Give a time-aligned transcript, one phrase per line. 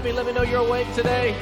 [0.00, 0.12] at me.
[0.12, 1.36] Let me know you're awake today.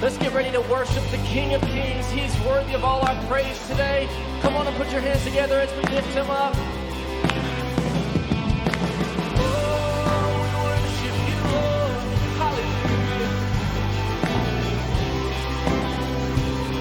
[0.00, 2.08] Let's get ready to worship the King of Kings.
[2.10, 4.08] He's worthy of all our praise today.
[4.42, 6.54] Come on and put your hands together as we lift him up.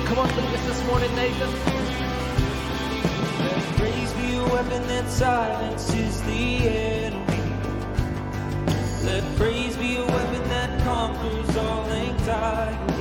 [0.05, 1.49] Come on, lead us this morning, Nathan.
[3.39, 7.23] Let praise be a weapon that silences the enemy.
[9.03, 9.72] Let praise
[10.93, 12.92] Who's all linked.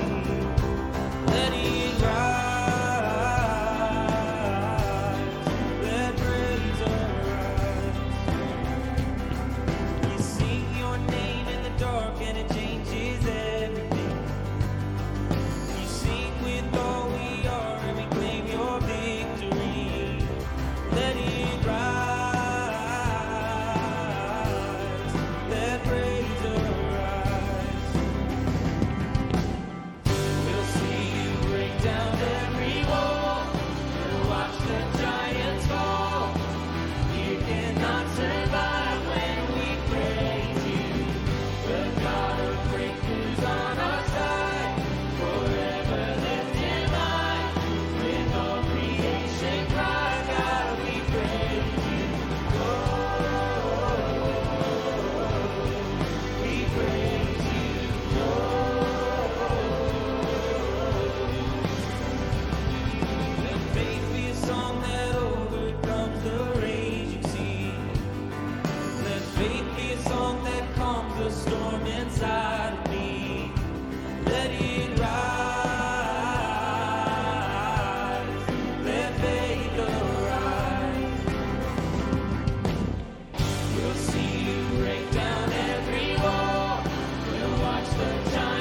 [88.13, 88.52] sunshine.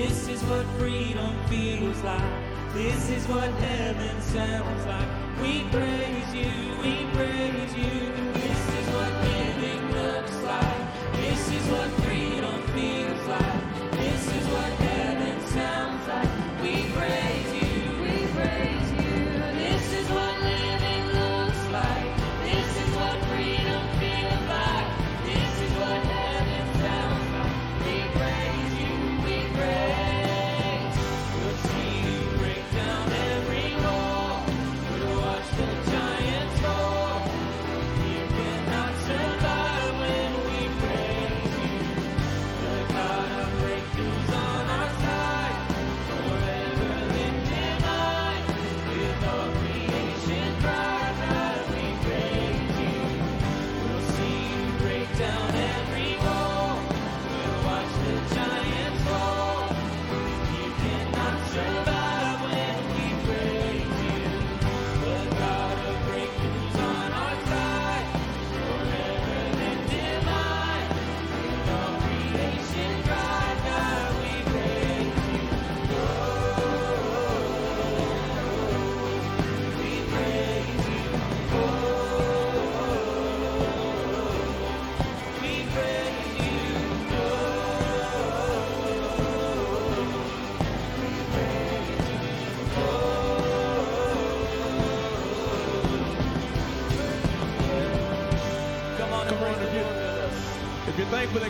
[0.00, 2.32] This is what freedom feels like.
[2.72, 5.08] This is what heaven sounds like.
[5.42, 6.50] We praise you,
[6.80, 8.32] we praise you.
[8.32, 8.89] This is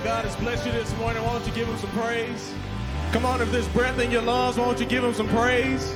[0.01, 2.55] that God has blessed you this morning, why don't you give him some praise?
[3.13, 5.95] Come on, if there's breath in your lungs, why don't you give him some praise?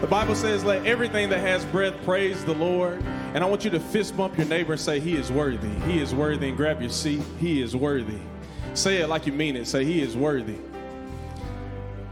[0.00, 3.02] The Bible says, let everything that has breath praise the Lord.
[3.34, 5.68] And I want you to fist bump your neighbor and say, He is worthy.
[5.90, 6.48] He is worthy.
[6.48, 7.22] And grab your seat.
[7.40, 8.18] He is worthy.
[8.74, 9.66] Say it like you mean it.
[9.66, 10.58] Say, He is worthy.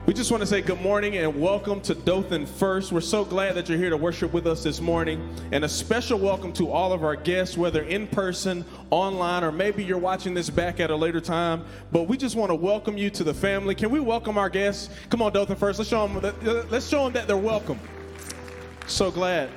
[0.05, 2.91] We just want to say good morning and welcome to Dothan First.
[2.91, 5.33] We're so glad that you're here to worship with us this morning.
[5.53, 9.85] And a special welcome to all of our guests, whether in person, online, or maybe
[9.85, 11.65] you're watching this back at a later time.
[11.93, 13.77] But we just want to welcome you to the family.
[13.77, 14.91] Can we welcome our guests?
[15.09, 15.79] Come on, Dothan First.
[15.79, 17.79] Let's show them let's show them that they're welcome.
[18.89, 19.51] So glad.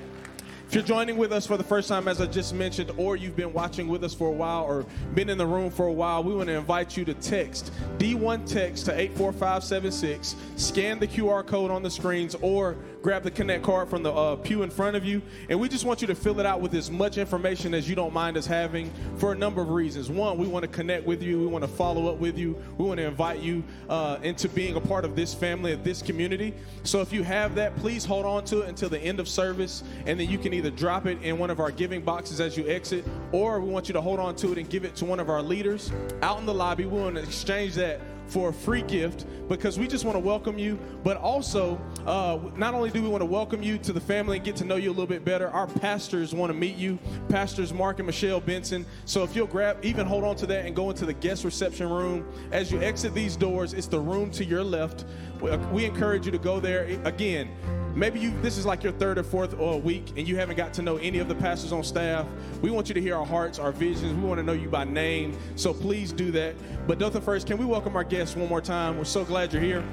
[0.75, 3.53] You're joining with us for the first time, as I just mentioned, or you've been
[3.53, 6.35] watching with us for a while or been in the room for a while, we
[6.35, 11.81] want to invite you to text D1 text to 84576, scan the QR code on
[11.81, 12.75] the screens, or
[13.05, 15.21] grab the Connect card from the uh, pew in front of you.
[15.47, 17.95] And we just want you to fill it out with as much information as you
[17.95, 20.09] don't mind us having for a number of reasons.
[20.09, 22.85] One, we want to connect with you, we want to follow up with you, we
[22.85, 26.55] want to invite you uh, into being a part of this family, of this community.
[26.81, 29.83] So if you have that, please hold on to it until the end of service,
[30.07, 32.67] and then you can either drop it in one of our giving boxes as you
[32.67, 35.19] exit, or we want you to hold on to it and give it to one
[35.19, 35.91] of our leaders
[36.23, 36.85] out in the lobby.
[36.87, 40.57] We want to exchange that for a free gift because we just want to welcome
[40.57, 40.79] you.
[41.03, 44.45] But also, uh, not only do we want to welcome you to the family and
[44.45, 46.97] get to know you a little bit better, our pastors want to meet you.
[47.29, 48.85] Pastors Mark and Michelle Benson.
[49.05, 51.89] So if you'll grab, even hold on to that and go into the guest reception
[51.89, 52.27] room.
[52.51, 55.05] As you exit these doors, it's the room to your left.
[55.41, 56.83] We, we encourage you to go there.
[57.03, 57.49] Again,
[57.95, 60.73] maybe you this is like your third or fourth uh, week and you haven't got
[60.75, 62.25] to know any of the pastors on staff.
[62.61, 64.13] We want you to hear our hearts our visions.
[64.13, 65.37] We want to know you by name.
[65.55, 66.55] So please do that.
[66.87, 67.47] But Dothan first.
[67.47, 68.97] Can we welcome our guests one more time?
[68.97, 69.83] We're so glad you're here.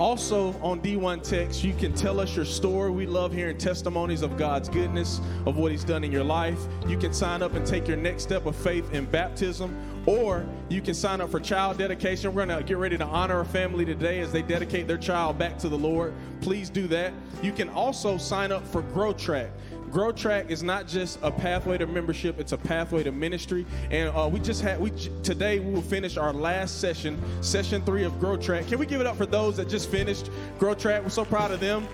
[0.00, 2.90] Also, on D1 Text, you can tell us your story.
[2.90, 6.58] We love hearing testimonies of God's goodness, of what He's done in your life.
[6.88, 9.76] You can sign up and take your next step of faith in baptism,
[10.10, 12.34] or you can sign up for child dedication.
[12.34, 15.38] We're going to get ready to honor a family today as they dedicate their child
[15.38, 16.12] back to the Lord.
[16.40, 17.12] Please do that.
[17.42, 19.50] You can also sign up for Grow Track.
[19.92, 23.66] Grow Track is not just a pathway to membership; it's a pathway to ministry.
[23.90, 24.90] And uh, we just had we
[25.22, 28.66] today we will finish our last session, session three of Grow Track.
[28.66, 31.04] Can we give it up for those that just finished Grow Track?
[31.04, 31.86] We're so proud of them.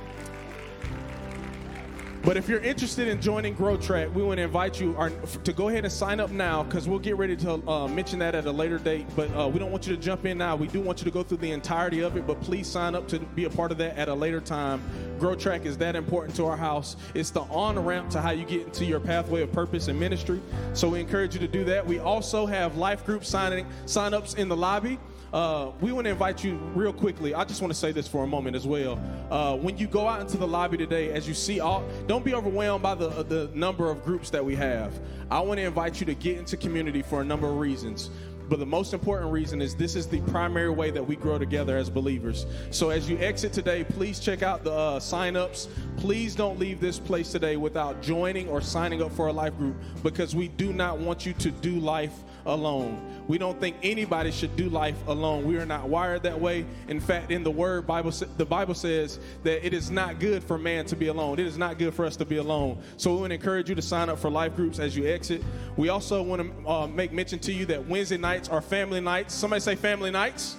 [2.26, 5.52] But if you're interested in joining Grow Track, we want to invite you our, to
[5.52, 8.46] go ahead and sign up now because we'll get ready to uh, mention that at
[8.46, 9.06] a later date.
[9.14, 10.56] But uh, we don't want you to jump in now.
[10.56, 13.06] We do want you to go through the entirety of it, but please sign up
[13.10, 14.82] to be a part of that at a later time.
[15.20, 16.96] Grow Track is that important to our house.
[17.14, 20.42] It's the on ramp to how you get into your pathway of purpose and ministry.
[20.72, 21.86] So we encourage you to do that.
[21.86, 24.98] We also have life group signing sign ups in the lobby.
[25.32, 27.34] Uh, we want to invite you real quickly.
[27.34, 29.00] I just want to say this for a moment as well.
[29.30, 32.34] Uh, when you go out into the lobby today, as you see all, don't be
[32.34, 34.98] overwhelmed by the the number of groups that we have.
[35.30, 38.10] I want to invite you to get into community for a number of reasons.
[38.48, 41.76] But the most important reason is this is the primary way that we grow together
[41.76, 42.46] as believers.
[42.70, 45.68] So as you exit today, please check out the uh, sign-ups.
[45.96, 49.76] Please don't leave this place today without joining or signing up for a life group
[50.02, 53.24] because we do not want you to do life alone.
[53.28, 55.44] We don't think anybody should do life alone.
[55.44, 56.64] We are not wired that way.
[56.88, 60.56] In fact, in the word Bible the Bible says that it is not good for
[60.58, 61.38] man to be alone.
[61.38, 62.80] It is not good for us to be alone.
[62.96, 65.42] So we want to encourage you to sign up for life groups as you exit.
[65.76, 69.34] We also want to uh, make mention to you that Wednesday nights are family nights.
[69.34, 70.56] Somebody say family nights.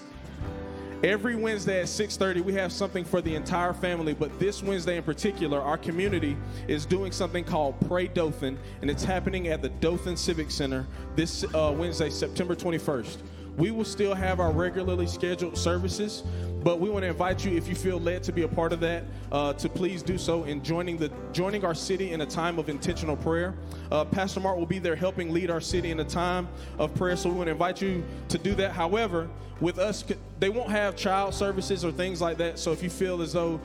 [1.03, 5.03] Every Wednesday at 6:30 we have something for the entire family, but this Wednesday in
[5.03, 6.35] particular, our community
[6.67, 11.43] is doing something called Pray Dothan, and it's happening at the Dothan Civic Center this
[11.53, 13.17] uh, Wednesday, September 21st.
[13.57, 16.21] We will still have our regularly scheduled services,
[16.63, 18.79] but we want to invite you, if you feel led to be a part of
[18.81, 22.59] that, uh, to please do so in joining the joining our city in a time
[22.59, 23.55] of intentional prayer.
[23.91, 26.47] Uh, Pastor Mark will be there helping lead our city in a time
[26.77, 28.73] of prayer, so we want to invite you to do that.
[28.73, 29.27] However,
[29.59, 30.03] with us,
[30.39, 32.59] they won't have child services or things like that.
[32.59, 33.59] So if you feel as though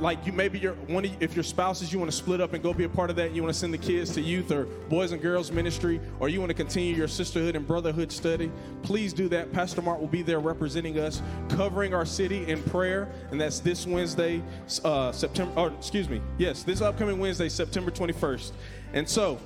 [0.00, 2.62] like you maybe your one of, if your spouses you want to split up and
[2.62, 4.64] go be a part of that you want to send the kids to youth or
[4.88, 8.50] boys and girls ministry or you want to continue your sisterhood and brotherhood study
[8.82, 13.08] please do that pastor mark will be there representing us covering our city in prayer
[13.30, 14.42] and that's this wednesday
[14.84, 18.52] uh, september or excuse me yes this upcoming wednesday september 21st
[18.92, 19.38] and so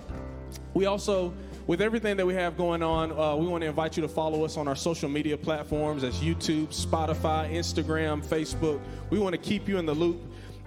[0.75, 1.33] we also
[1.71, 4.45] with everything that we have going on, uh, we want to invite you to follow
[4.45, 8.81] us on our social media platforms as YouTube, Spotify, Instagram, Facebook.
[9.09, 10.21] We want to keep you in the loop.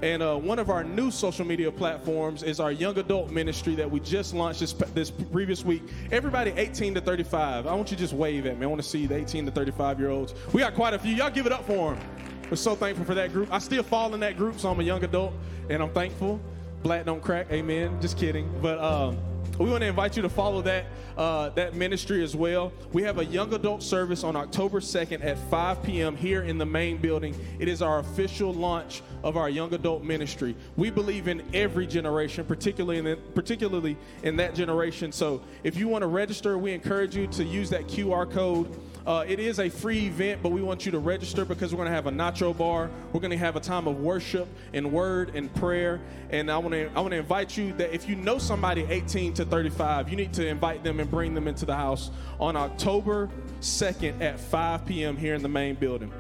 [0.04, 3.90] And uh, one of our new social media platforms is our young adult ministry that
[3.90, 5.82] we just launched this, this previous week.
[6.12, 7.66] Everybody 18 to 35.
[7.66, 8.66] I want you to just wave at me.
[8.66, 10.34] I want to see the 18 to 35 year olds.
[10.52, 11.16] We got quite a few.
[11.16, 12.06] Y'all give it up for them.
[12.50, 13.48] We're so thankful for that group.
[13.50, 15.32] I still fall in that group, so I'm a young adult,
[15.70, 16.42] and I'm thankful.
[16.84, 17.48] Black don't crack.
[17.50, 17.98] Amen.
[18.02, 18.54] Just kidding.
[18.62, 19.18] But um,
[19.60, 20.86] we want to invite you to follow that
[21.18, 22.74] uh, that ministry as well.
[22.92, 26.16] We have a young adult service on October 2nd at 5 p.m.
[26.16, 27.36] here in the main building.
[27.60, 30.56] It is our official launch of our young adult ministry.
[30.76, 35.12] We believe in every generation, particularly in the, particularly in that generation.
[35.12, 39.26] So if you want to register, we encourage you to use that QR code Uh,
[39.28, 41.96] it is a free event, but we want you to register because we're going to
[41.96, 42.90] have a nacho bar.
[43.12, 46.00] We're going to have a time of worship and word and prayer.
[46.30, 49.34] And I want to I want to invite you that if you know somebody 18
[49.34, 53.30] to 35, you need to invite them and bring them into the house on October
[53.60, 55.18] 2nd at 5 p.m.
[55.18, 56.12] here in the main building.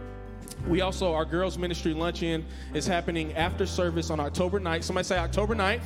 [0.67, 4.83] We also, our girls' ministry luncheon is happening after service on October 9th.
[4.83, 5.81] Somebody say October 9th.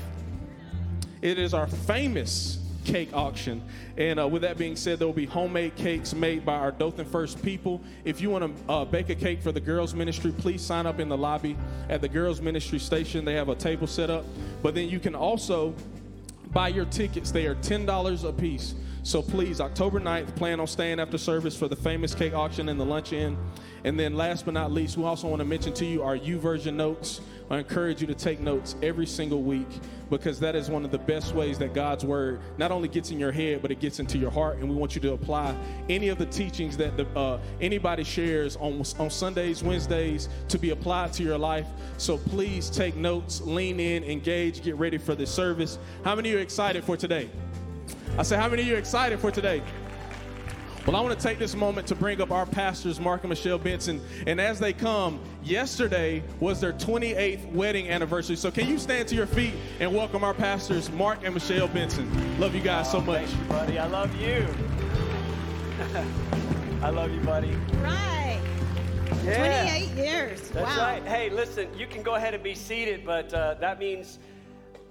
[1.21, 3.61] It is our famous cake auction.
[3.97, 7.05] And uh, with that being said, there will be homemade cakes made by our Dothan
[7.05, 7.81] First people.
[8.05, 10.99] If you want to uh, bake a cake for the girls' ministry, please sign up
[10.99, 11.57] in the lobby
[11.89, 13.25] at the girls' ministry station.
[13.25, 14.25] They have a table set up.
[14.63, 15.75] But then you can also
[16.51, 18.73] buy your tickets, they are $10 a piece.
[19.03, 22.79] So please, October 9th, plan on staying after service for the famous cake auction and
[22.79, 23.37] the lunch in.
[23.83, 26.73] And then last but not least, we also want to mention to you our YouVersion
[26.73, 27.21] notes.
[27.49, 29.67] I encourage you to take notes every single week
[30.09, 33.19] because that is one of the best ways that God's word not only gets in
[33.19, 34.57] your head, but it gets into your heart.
[34.57, 35.55] And we want you to apply
[35.89, 40.71] any of the teachings that the, uh, anybody shares on, on Sundays, Wednesdays to be
[40.71, 41.67] applied to your life.
[41.97, 45.79] So please take notes, lean in, engage, get ready for this service.
[46.03, 47.29] How many of you are excited for today?
[48.17, 49.61] I said, how many of you are excited for today?
[50.87, 53.57] Well, I want to take this moment to bring up our pastors, Mark and Michelle
[53.57, 53.99] Benson.
[54.25, 58.37] And as they come, yesterday was their 28th wedding anniversary.
[58.37, 62.39] So can you stand to your feet and welcome our pastors, Mark and Michelle Benson?
[62.39, 63.25] Love you guys so much.
[63.25, 63.79] Thank you, buddy.
[63.79, 64.47] I love you.
[66.81, 67.53] I love you, buddy.
[67.81, 68.39] Right.
[69.25, 69.65] Yeah.
[69.67, 70.49] 28 years.
[70.51, 70.83] That's wow.
[70.83, 71.03] right.
[71.03, 74.19] Hey, listen, you can go ahead and be seated, but uh, that means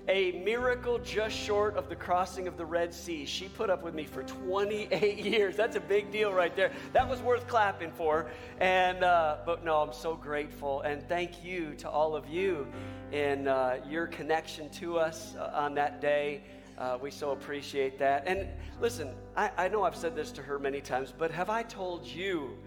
[0.08, 3.25] a miracle just short of the crossing of the Red Sea.
[3.25, 5.56] She put up with me for 28 years.
[5.56, 6.72] That's a big deal right there.
[6.92, 8.30] That was worth clapping for.
[8.60, 12.66] And uh, but no, I'm so grateful and thank you to all of you
[13.12, 16.42] in uh, your connection to us uh, on that day.
[16.78, 18.25] Uh, we so appreciate that.
[18.26, 18.48] And
[18.80, 22.06] listen, I, I know I've said this to her many times, but have I told
[22.06, 22.58] you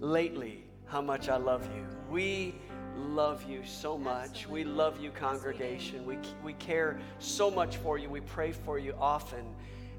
[0.00, 1.86] lately how much I love you?
[2.10, 2.56] We
[2.96, 4.48] love you so much.
[4.48, 6.04] We love you, congregation.
[6.06, 8.08] We, we care so much for you.
[8.08, 9.44] We pray for you often.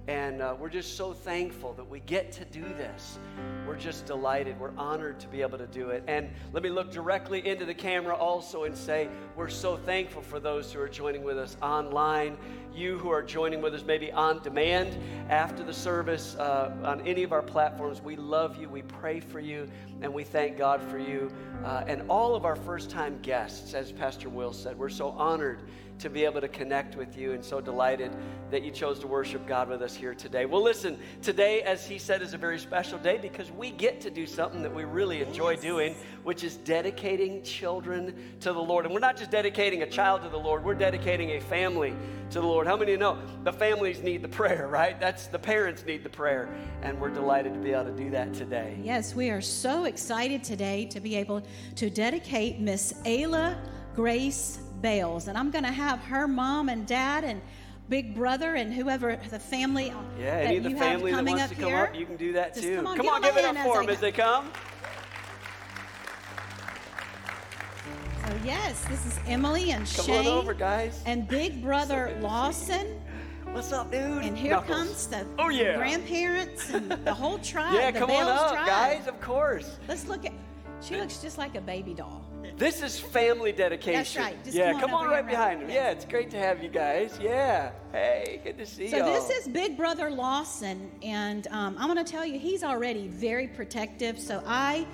[0.08, 3.20] And uh, we're just so thankful that we get to do this.
[3.66, 4.60] We're just delighted.
[4.60, 6.04] We're honored to be able to do it.
[6.08, 9.08] And let me look directly into the camera also and say,
[9.38, 12.38] we're so thankful for those who are joining with us online.
[12.76, 14.98] You who are joining with us maybe on demand
[15.30, 18.02] after the service uh, on any of our platforms.
[18.02, 18.68] We love you.
[18.68, 19.70] We pray for you.
[20.02, 21.32] And we thank God for you.
[21.64, 25.62] Uh, and all of our first time guests, as Pastor Will said, we're so honored
[26.00, 28.12] to be able to connect with you and so delighted
[28.52, 30.46] that you chose to worship God with us here today.
[30.46, 34.10] Well, listen, today, as he said, is a very special day because we get to
[34.10, 38.86] do something that we really enjoy doing, which is dedicating children to the Lord.
[38.86, 41.96] And we're not just dedicating a child to the Lord, we're dedicating a family
[42.32, 42.63] to the Lord.
[42.68, 45.00] How many know the families need the prayer, right?
[45.00, 46.50] That's the parents need the prayer.
[46.82, 48.78] And we're delighted to be able to do that today.
[48.84, 51.44] Yes, we are so excited today to be able
[51.76, 53.58] to dedicate Miss Ayla
[53.96, 55.28] Grace Bales.
[55.28, 57.42] And I'm going to have her mom and dad and
[57.90, 61.18] big brother and whoever the family Yeah, that any of the you have family that
[61.18, 61.84] coming wants up to come here.
[61.84, 62.76] up, you can do that Just too.
[62.78, 64.52] come on, come give on, them a give it up for them as they come.
[68.44, 71.02] Yes, this is Emily and Come Shane on over, guys.
[71.06, 72.28] and big brother good to see you.
[72.28, 73.02] Lawson.
[73.52, 74.02] What's up, dude?
[74.24, 74.78] And here Knuckles.
[74.78, 75.76] comes the Oh, yeah.
[75.78, 77.74] grandparents and the whole tribe.
[77.76, 78.66] Yeah, the come Bales on up, tribe.
[78.68, 79.08] guys.
[79.08, 79.78] Of course.
[79.88, 80.34] Let's look at.
[80.82, 82.26] She looks just like a baby doll.
[82.58, 83.94] This is family dedication.
[84.00, 84.44] That's right.
[84.44, 85.70] Just yeah, come on come on, over right behind Robert.
[85.72, 85.76] him.
[85.76, 87.18] Yeah, it's great to have you guys.
[87.22, 87.72] Yeah.
[87.94, 89.06] Hey, good to see So y'all.
[89.14, 93.48] this is Big Brother Lawson, and um, I'm going to tell you, he's already very
[93.48, 94.20] protective.
[94.20, 94.86] So I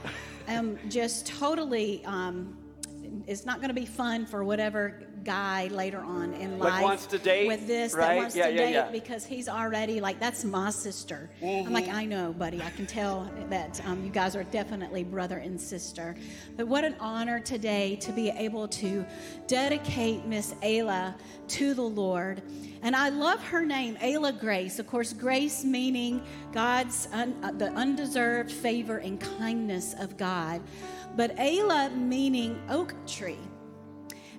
[0.48, 2.04] am just totally.
[2.06, 2.56] Um,
[3.28, 7.06] it's not going to be fun for whatever guy later on in Like life wants
[7.08, 8.08] to date, with this right?
[8.08, 8.90] that wants Yeah, to yeah, date yeah.
[8.92, 11.30] because he's already like that's my sister.
[11.42, 11.74] I'm Mm-hmm.
[11.74, 12.62] like I know, buddy.
[12.62, 16.16] I can tell that um, you guys are definitely brother and sister.
[16.56, 19.06] But what an honor today to be able to
[19.48, 21.16] dedicate Miss Ayla
[21.50, 22.42] to the Lord.
[22.82, 24.80] And I love her name, Ayla Grace.
[24.80, 26.22] Of course, grace meaning
[26.54, 30.62] God's un, uh, the undeserved favor and kindness of God,
[31.16, 33.40] but Ayla meaning oak tree.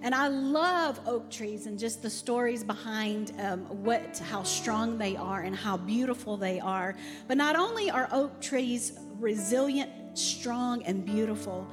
[0.02, 5.14] And I love oak trees and just the stories behind um, what, how strong they
[5.14, 6.96] are and how beautiful they are.
[7.28, 11.66] But not only are oak trees resilient, strong, and beautiful,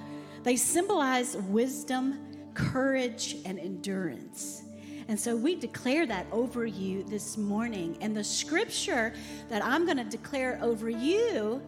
[0.43, 2.19] they symbolize wisdom,
[2.53, 4.63] courage, and endurance.
[5.07, 7.97] And so we declare that over you this morning.
[8.01, 9.13] And the scripture
[9.47, 11.61] that I'm going to declare over you,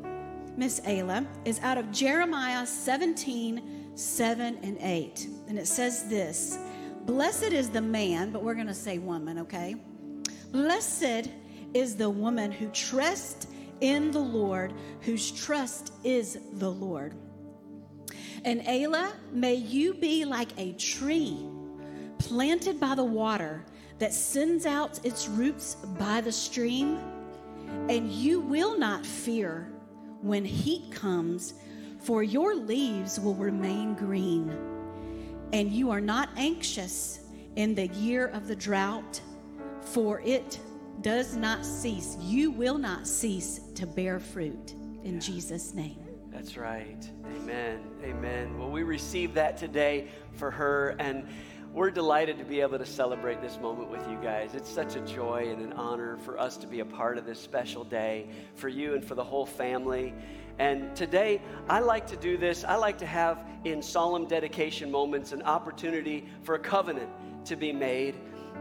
[0.57, 5.27] Miss Ayla, is out of Jeremiah 17 7 and 8.
[5.47, 6.57] And it says this
[7.05, 9.75] Blessed is the man, but we're going to say woman, okay?
[10.51, 11.29] Blessed
[11.73, 13.47] is the woman who trusts
[13.81, 17.13] in the Lord, whose trust is the Lord.
[18.45, 21.45] And Ayla, may you be like a tree
[22.17, 23.65] planted by the water
[23.99, 26.99] that sends out its roots by the stream,
[27.89, 29.69] and you will not fear
[30.21, 31.53] when heat comes,
[31.99, 34.55] for your leaves will remain green,
[35.53, 37.21] and you are not anxious
[37.55, 39.21] in the year of the drought,
[39.81, 40.59] for it
[41.01, 42.17] does not cease.
[42.19, 45.97] You will not cease to bear fruit in Jesus' name.
[46.29, 47.09] That's right.
[47.35, 47.79] Amen.
[48.03, 48.57] Amen.
[48.57, 51.27] Well, we receive that today for her, and
[51.73, 54.55] we're delighted to be able to celebrate this moment with you guys.
[54.55, 57.39] It's such a joy and an honor for us to be a part of this
[57.39, 60.13] special day for you and for the whole family.
[60.57, 62.63] And today, I like to do this.
[62.63, 67.09] I like to have in solemn dedication moments an opportunity for a covenant
[67.45, 68.15] to be made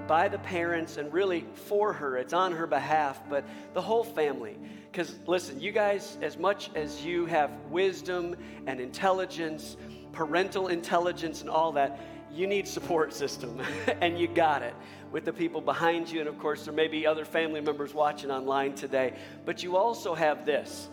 [0.07, 2.19] by the parents and really for her.
[2.19, 4.57] It's on her behalf, but the whole family.
[4.93, 8.37] Because listen, you guys, as much as you have wisdom
[8.67, 9.77] and intelligence,
[10.13, 12.01] parental intelligence, and all that,
[12.33, 13.61] you need support system,
[14.01, 14.75] and you got it
[15.11, 16.21] with the people behind you.
[16.21, 20.15] And of course, there may be other family members watching online today, but you also
[20.15, 20.89] have this.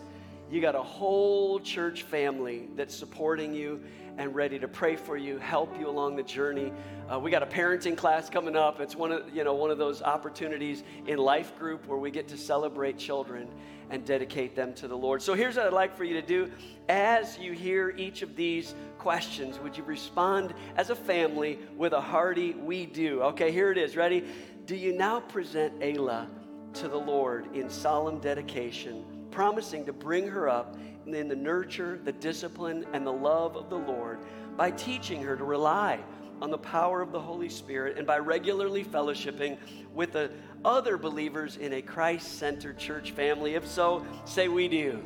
[0.50, 3.82] You got a whole church family that's supporting you
[4.18, 6.72] and ready to pray for you, help you along the journey.
[7.12, 8.80] Uh, we got a parenting class coming up.
[8.80, 12.28] It's one of you know one of those opportunities in life group where we get
[12.28, 13.48] to celebrate children
[13.90, 15.22] and dedicate them to the Lord.
[15.22, 16.50] So here's what I'd like for you to do.
[16.88, 22.00] As you hear each of these questions, would you respond as a family with a
[22.00, 23.22] hearty "We do"?
[23.22, 23.96] Okay, here it is.
[23.96, 24.24] Ready?
[24.64, 26.28] Do you now present Ayla
[26.74, 30.76] to the Lord in solemn dedication, promising to bring her up
[31.06, 34.18] in the nurture, the discipline, and the love of the Lord
[34.56, 36.00] by teaching her to rely
[36.42, 39.58] on the power of the Holy Spirit and by regularly fellowshipping
[39.94, 40.30] with the
[40.64, 43.54] other believers in a Christ centered church family?
[43.54, 45.02] If so, say we do.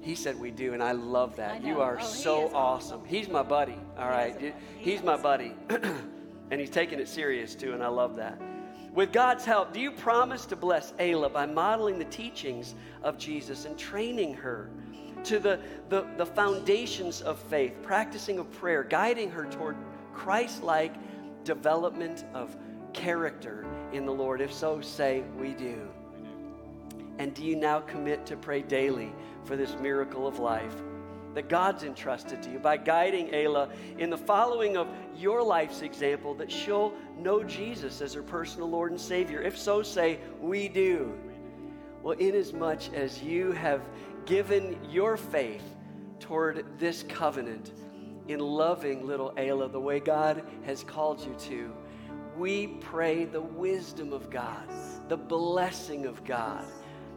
[0.00, 1.62] He said we do, and I love that.
[1.62, 3.04] I you are Oh, so awesome.
[3.04, 4.30] He's my buddy, all right?
[4.30, 4.54] is a buddy.
[4.78, 5.54] He He's my buddy.
[6.50, 8.40] and he's taking it serious too, and I love that.
[8.94, 13.64] With God's help, do you promise to bless Ayla by modeling the teachings of Jesus
[13.64, 14.70] and training her
[15.24, 19.76] to the, the, the foundations of faith, practicing of prayer, guiding her toward
[20.12, 20.94] Christ like
[21.44, 22.56] development of
[22.92, 24.40] character in the Lord?
[24.40, 25.88] If so, say, We do.
[27.18, 29.12] And do you now commit to pray daily
[29.44, 30.74] for this miracle of life
[31.34, 36.34] that God's entrusted to you by guiding Ayla in the following of your life's example
[36.34, 39.42] that she'll know Jesus as her personal Lord and Savior?
[39.42, 41.12] If so, say, We do.
[42.02, 43.82] Well, inasmuch as you have
[44.26, 45.62] given your faith
[46.18, 47.72] toward this covenant
[48.28, 51.72] in loving little Ayla the way God has called you to,
[52.36, 54.68] we pray the wisdom of God,
[55.08, 56.64] the blessing of God,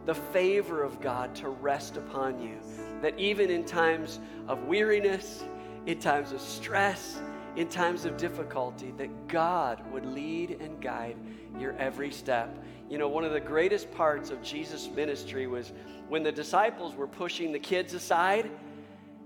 [0.06, 2.56] the favor of God to rest upon you.
[3.02, 5.42] That even in times of weariness,
[5.86, 7.20] in times of stress,
[7.56, 11.16] in times of difficulty, that God would lead and guide
[11.58, 12.56] your every step.
[12.88, 15.72] You know, one of the greatest parts of Jesus' ministry was
[16.08, 18.50] when the disciples were pushing the kids aside,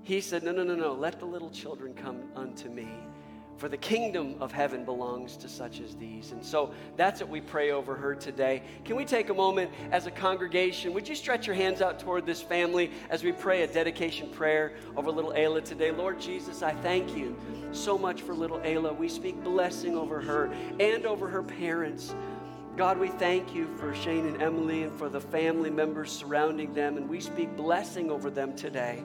[0.03, 2.89] he said, No, no, no, no, let the little children come unto me.
[3.57, 6.33] For the kingdom of heaven belongs to such as these.
[6.33, 8.63] And so that's what we pray over her today.
[8.85, 10.93] Can we take a moment as a congregation?
[10.93, 14.75] Would you stretch your hands out toward this family as we pray a dedication prayer
[14.97, 15.93] over little Ayla today?
[15.93, 17.37] Lord Jesus, I thank you
[17.71, 18.97] so much for little Ayla.
[18.97, 22.15] We speak blessing over her and over her parents.
[22.77, 26.97] God, we thank you for Shane and Emily and for the family members surrounding them,
[26.97, 29.05] and we speak blessing over them today.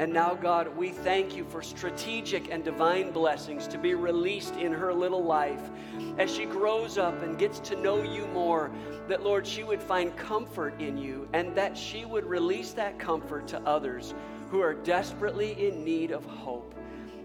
[0.00, 4.72] And now, God, we thank you for strategic and divine blessings to be released in
[4.72, 5.70] her little life
[6.18, 8.72] as she grows up and gets to know you more.
[9.06, 13.46] That, Lord, she would find comfort in you and that she would release that comfort
[13.48, 14.14] to others
[14.50, 16.74] who are desperately in need of hope.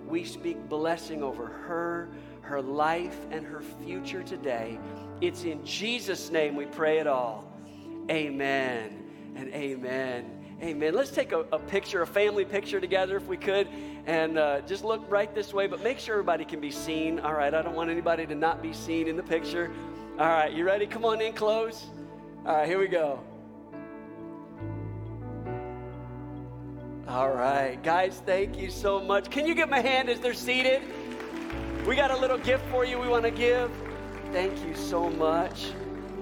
[0.08, 2.10] We speak blessing over her,
[2.42, 4.80] her life, and her future today.
[5.22, 7.52] It's in Jesus' name we pray it all.
[8.12, 9.06] Amen
[9.36, 10.39] and amen.
[10.62, 10.94] Amen.
[10.94, 13.68] Let's take a, a picture, a family picture together if we could,
[14.06, 17.20] and uh, just look right this way, but make sure everybody can be seen.
[17.20, 19.72] All right, I don't want anybody to not be seen in the picture.
[20.20, 20.86] All right, you ready?
[20.86, 21.86] Come on in close.
[22.46, 23.22] All right, here we go.
[27.08, 29.30] All right, guys, thank you so much.
[29.30, 30.82] Can you give them a hand as they're seated?
[31.88, 33.72] We got a little gift for you we want to give.
[34.34, 35.72] Thank you so much.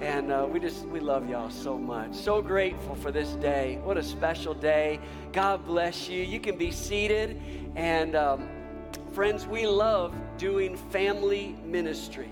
[0.00, 2.14] And uh, we just, we love y'all so much.
[2.14, 3.80] So grateful for this day.
[3.82, 5.00] What a special day.
[5.32, 6.22] God bless you.
[6.22, 7.40] You can be seated.
[7.74, 8.48] And um,
[9.12, 12.30] friends, we love doing family ministry.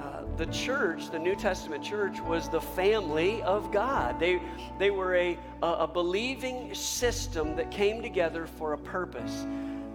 [0.00, 4.20] Uh, the church, the New Testament church, was the family of God.
[4.20, 4.40] They,
[4.78, 9.44] they were a, a, a believing system that came together for a purpose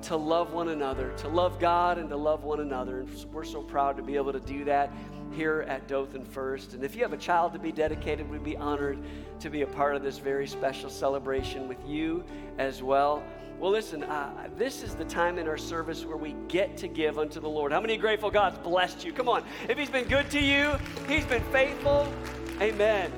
[0.04, 3.02] to love one another, to love God and to love one another.
[3.02, 4.92] And we're so proud to be able to do that
[5.32, 6.74] here at Dothan First.
[6.74, 9.00] And if you have a child to be dedicated, we'd be honored
[9.40, 12.24] to be a part of this very special celebration with you
[12.58, 13.24] as well.
[13.60, 17.20] Well, listen, uh, this is the time in our service where we get to give
[17.20, 17.72] unto the Lord.
[17.72, 19.14] How many grateful God's blessed you?
[19.14, 19.44] Come on.
[19.70, 20.76] If He's been good to you,
[21.08, 22.12] He's been faithful.
[22.60, 23.12] Amen.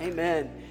[0.00, 0.63] Amen.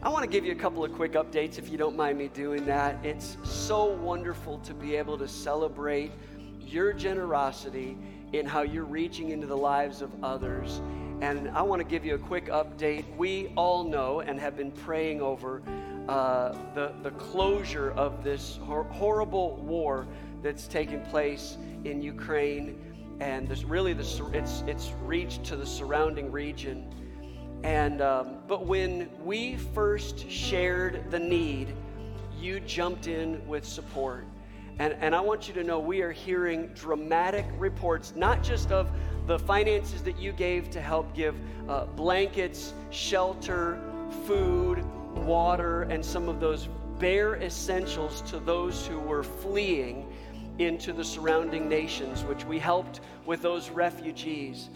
[0.00, 2.28] I want to give you a couple of quick updates if you don't mind me
[2.28, 3.04] doing that.
[3.04, 6.12] It's so wonderful to be able to celebrate
[6.60, 7.98] your generosity
[8.32, 10.80] in how you're reaching into the lives of others.
[11.20, 13.04] And I want to give you a quick update.
[13.16, 15.62] We all know and have been praying over
[16.08, 20.06] uh, the, the closure of this hor- horrible war
[20.44, 22.78] that's taken place in Ukraine.
[23.18, 26.88] And this really, the, it's, it's reached to the surrounding region.
[27.62, 31.74] And, um, but when we first shared the need,
[32.38, 34.24] you jumped in with support.
[34.78, 38.88] And, and I want you to know we are hearing dramatic reports, not just of
[39.26, 41.34] the finances that you gave to help give
[41.68, 43.80] uh, blankets, shelter,
[44.24, 44.84] food,
[45.16, 46.68] water, and some of those
[46.98, 50.10] bare essentials to those who were fleeing
[50.58, 54.70] into the surrounding nations, which we helped with those refugees.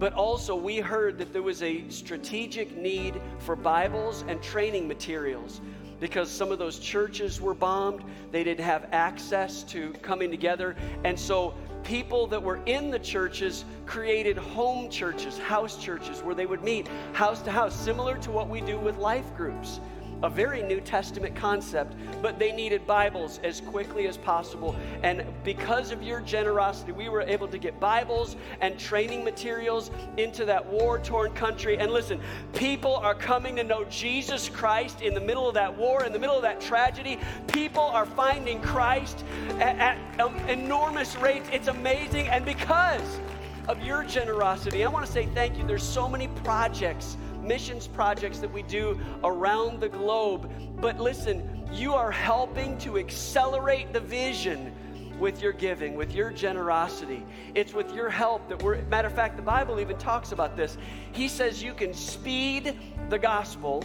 [0.00, 5.60] But also, we heard that there was a strategic need for Bibles and training materials
[6.00, 8.02] because some of those churches were bombed.
[8.32, 10.74] They didn't have access to coming together.
[11.04, 11.52] And so
[11.84, 16.88] people that were in the churches created home churches, house churches, where they would meet
[17.12, 19.80] house to house, similar to what we do with life groups
[20.22, 24.76] a very New Testament concept, but they needed Bibles as quickly as possible.
[25.02, 30.44] And because of your generosity, we were able to get Bibles and training materials into
[30.44, 31.78] that war torn country.
[31.78, 32.20] And listen,
[32.52, 36.18] people are coming to know Jesus Christ in the middle of that war, in the
[36.18, 37.18] middle of that tragedy.
[37.46, 39.24] People are finding Christ
[39.58, 41.48] at, at um, enormous rates.
[41.52, 42.28] It's amazing.
[42.28, 43.20] And because
[43.68, 45.66] of your generosity, I want to say thank you.
[45.66, 47.16] There's so many projects
[47.50, 50.48] missions projects that we do around the globe.
[50.80, 54.72] But listen, you are helping to accelerate the vision
[55.18, 57.26] with your giving, with your generosity.
[57.56, 60.78] It's with your help that we're, matter of fact, the Bible even talks about this.
[61.10, 63.82] He says you can speed the gospel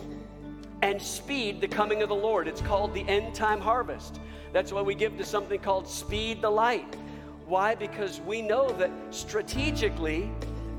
[0.83, 2.47] and speed the coming of the Lord.
[2.47, 4.19] It's called the end time harvest.
[4.53, 6.95] That's why we give to something called Speed the Light.
[7.47, 7.73] Why?
[7.73, 10.29] Because we know that strategically,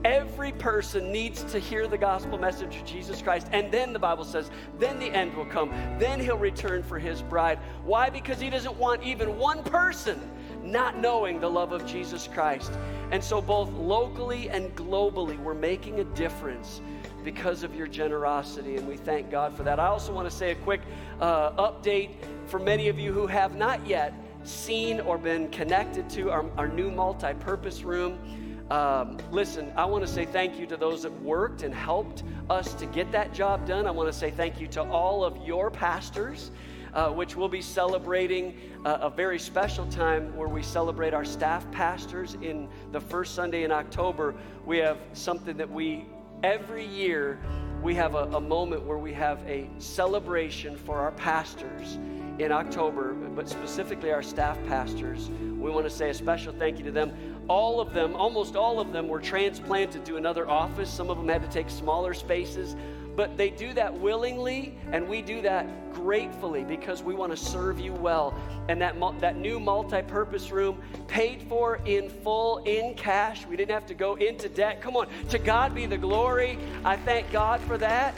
[0.06, 3.48] Every person needs to hear the gospel message of Jesus Christ.
[3.50, 5.70] And then the Bible says, then the end will come.
[5.98, 7.58] Then he'll return for his bride.
[7.82, 8.08] Why?
[8.08, 10.20] Because he doesn't want even one person
[10.62, 12.70] not knowing the love of Jesus Christ.
[13.10, 16.80] And so, both locally and globally, we're making a difference
[17.24, 19.80] because of your generosity, and we thank God for that.
[19.80, 20.82] I also want to say a quick
[21.20, 22.10] uh, update
[22.46, 24.14] for many of you who have not yet
[24.44, 28.45] seen or been connected to our, our new multi purpose room.
[28.70, 32.74] Um, listen, I want to say thank you to those that worked and helped us
[32.74, 33.86] to get that job done.
[33.86, 36.50] I want to say thank you to all of your pastors.
[36.94, 41.70] Uh, which we'll be celebrating uh, a very special time where we celebrate our staff
[41.70, 44.34] pastors in the first Sunday in October.
[44.64, 46.06] We have something that we,
[46.42, 47.38] every year,
[47.82, 51.98] we have a, a moment where we have a celebration for our pastors
[52.38, 55.28] in October, but specifically our staff pastors.
[55.28, 58.80] We want to say a special thank you to them all of them, almost all
[58.80, 60.90] of them, were transplanted to another office.
[60.90, 62.76] Some of them had to take smaller spaces,
[63.14, 67.80] but they do that willingly, and we do that gratefully because we want to serve
[67.80, 68.34] you well.
[68.68, 73.46] And that, that new multi purpose room, paid for in full, in cash.
[73.46, 74.82] We didn't have to go into debt.
[74.82, 76.58] Come on, to God be the glory.
[76.84, 78.14] I thank God for that.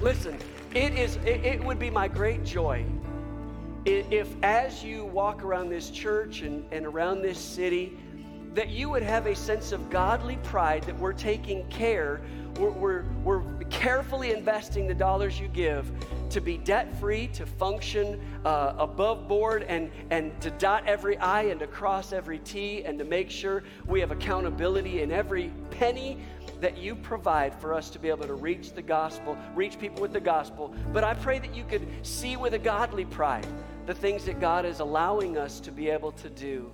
[0.00, 0.36] Listen,
[0.74, 2.84] it, is, it, it would be my great joy
[3.84, 7.98] if, as you walk around this church and, and around this city,
[8.54, 12.20] that you would have a sense of godly pride that we're taking care,
[12.56, 15.90] we're, we're, we're carefully investing the dollars you give
[16.30, 21.42] to be debt free, to function uh, above board, and, and to dot every I
[21.42, 26.18] and to cross every T, and to make sure we have accountability in every penny
[26.60, 30.12] that you provide for us to be able to reach the gospel, reach people with
[30.12, 30.72] the gospel.
[30.92, 33.46] But I pray that you could see with a godly pride
[33.86, 36.72] the things that God is allowing us to be able to do.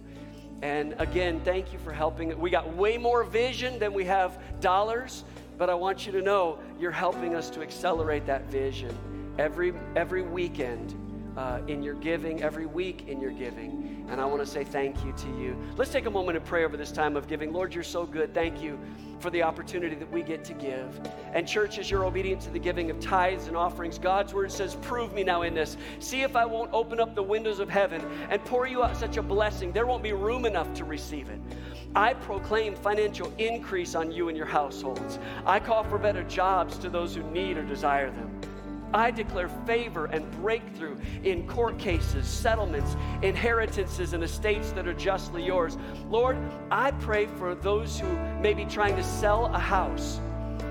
[0.63, 2.39] And again, thank you for helping.
[2.39, 5.25] We got way more vision than we have dollars,
[5.57, 8.97] but I want you to know you're helping us to accelerate that vision.
[9.39, 10.95] Every, every weekend,
[11.37, 14.07] uh, in your giving, every week in your giving.
[14.11, 15.57] And I want to say thank you to you.
[15.77, 17.53] Let's take a moment of prayer over this time of giving.
[17.53, 18.35] Lord, you're so good.
[18.35, 18.79] Thank you
[19.21, 21.01] for the opportunity that we get to give.
[21.33, 24.77] And church, as you're obedient to the giving of tithes and offerings, God's word says,
[24.77, 25.77] Prove me now in this.
[26.01, 29.17] See if I won't open up the windows of heaven and pour you out such
[29.17, 29.73] a blessing.
[29.73, 31.41] There won't be room enough to receive it.
[31.95, 35.19] I proclaim financial increase on you and your households.
[35.45, 38.40] I call for better jobs to those who need or desire them.
[38.93, 45.45] I declare favor and breakthrough in court cases, settlements, inheritances, and estates that are justly
[45.45, 45.79] yours.
[46.09, 46.39] Lord,
[46.71, 48.09] I pray for those who
[48.41, 50.21] may be trying to sell a house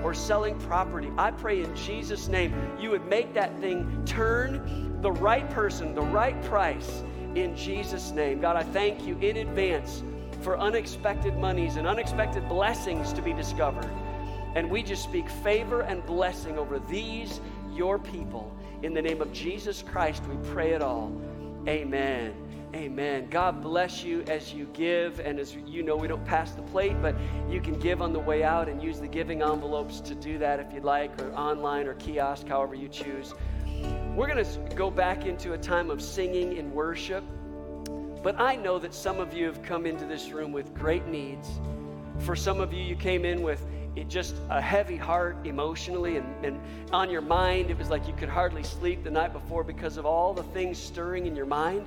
[0.02, 1.10] or selling property.
[1.18, 6.02] I pray in Jesus' name you would make that thing turn the right person, the
[6.02, 7.02] right price
[7.34, 8.40] in Jesus' name.
[8.40, 10.02] God, I thank you in advance
[10.42, 13.90] for unexpected monies and unexpected blessings to be discovered.
[14.54, 17.40] And we just speak favor and blessing over these
[17.80, 18.54] your people.
[18.82, 21.10] In the name of Jesus Christ, we pray it all.
[21.66, 22.34] Amen.
[22.74, 23.26] Amen.
[23.30, 25.18] God bless you as you give.
[25.18, 27.16] And as you know, we don't pass the plate, but
[27.48, 30.60] you can give on the way out and use the giving envelopes to do that
[30.60, 33.32] if you'd like, or online or kiosk, however you choose.
[34.14, 37.24] We're going to go back into a time of singing and worship.
[38.22, 41.48] But I know that some of you have come into this room with great needs.
[42.18, 43.64] For some of you, you came in with
[43.96, 46.60] it just a heavy heart emotionally and, and
[46.92, 47.70] on your mind.
[47.70, 50.78] It was like you could hardly sleep the night before because of all the things
[50.78, 51.86] stirring in your mind.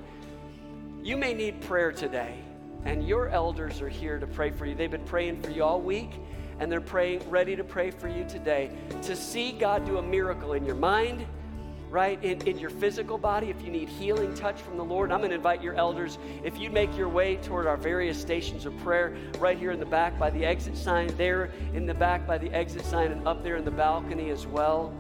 [1.02, 2.38] You may need prayer today,
[2.86, 4.76] and your elders are here to pray for you.
[4.76, 6.12] They've been praying for you all week,
[6.60, 10.54] and they're praying, ready to pray for you today to see God do a miracle
[10.54, 11.26] in your mind
[11.94, 12.22] right?
[12.24, 15.30] In, in your physical body, if you need healing touch from the Lord, I'm going
[15.30, 19.16] to invite your elders, if you make your way toward our various stations of prayer,
[19.38, 22.52] right here in the back by the exit sign, there in the back by the
[22.52, 24.92] exit sign, and up there in the balcony as well.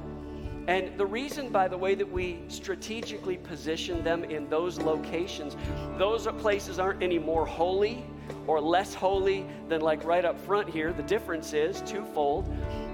[0.67, 5.58] And the reason, by the way, that we strategically position them in those locations,
[5.97, 8.06] those places aren't any more holy
[8.45, 10.93] or less holy than like right up front here.
[10.93, 12.45] The difference is twofold.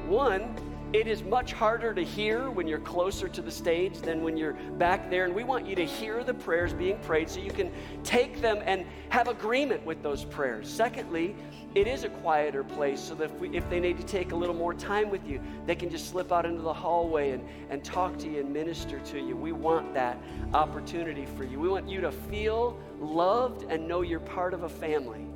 [0.07, 0.55] One,
[0.91, 4.53] it is much harder to hear when you're closer to the stage than when you're
[4.79, 5.25] back there.
[5.25, 7.71] And we want you to hear the prayers being prayed so you can
[8.03, 10.67] take them and have agreement with those prayers.
[10.67, 11.35] Secondly,
[11.75, 14.35] it is a quieter place so that if, we, if they need to take a
[14.35, 17.83] little more time with you, they can just slip out into the hallway and, and
[17.83, 19.35] talk to you and minister to you.
[19.35, 20.17] We want that
[20.55, 21.59] opportunity for you.
[21.59, 25.27] We want you to feel loved and know you're part of a family.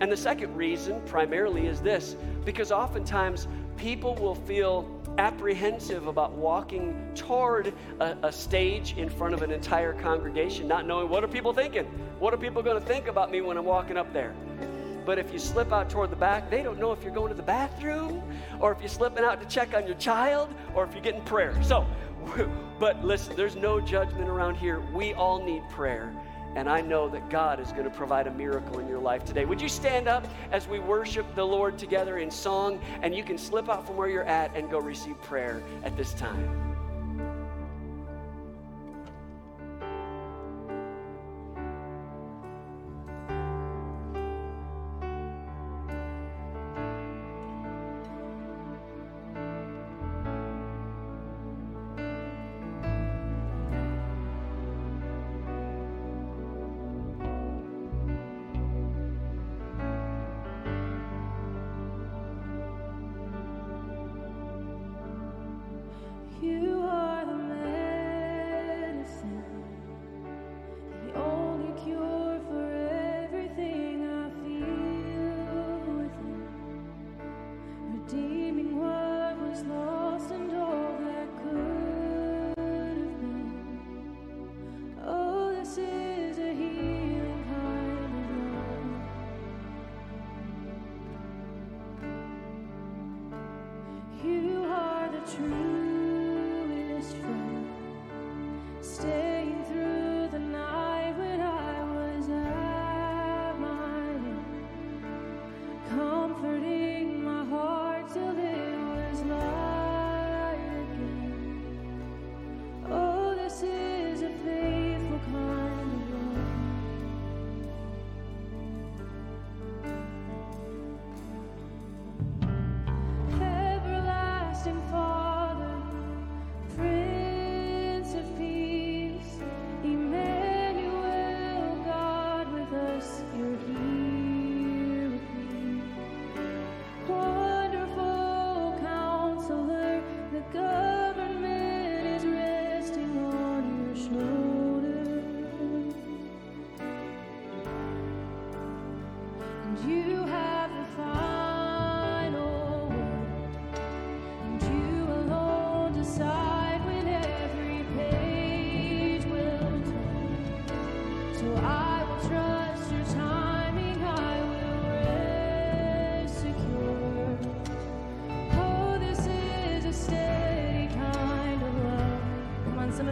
[0.00, 7.12] And the second reason, primarily, is this because oftentimes people will feel apprehensive about walking
[7.14, 11.52] toward a, a, stage in front of an entire congregation, not knowing what are people
[11.52, 11.84] thinking?
[12.18, 14.34] What are people going to think about me when I'm walking up there?
[15.04, 17.34] But if you slip out toward the back, they don't know if you're going to
[17.34, 18.22] the bathroom
[18.58, 21.56] or if you're slipping out to check on your child or if you're getting prayer.
[21.62, 21.86] So,
[22.80, 24.80] but listen, there's no judgment around here.
[24.92, 26.12] We all need prayer.
[26.56, 29.44] And I know that God is going to provide a miracle in your life today.
[29.44, 32.80] Would you stand up as we worship the Lord together in song?
[33.02, 36.14] And you can slip out from where you're at and go receive prayer at this
[36.14, 36.73] time.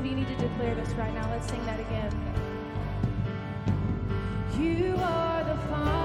[0.04, 1.28] of you need to declare this right now.
[1.30, 2.12] Let's sing that again.
[4.58, 6.01] You are the Father.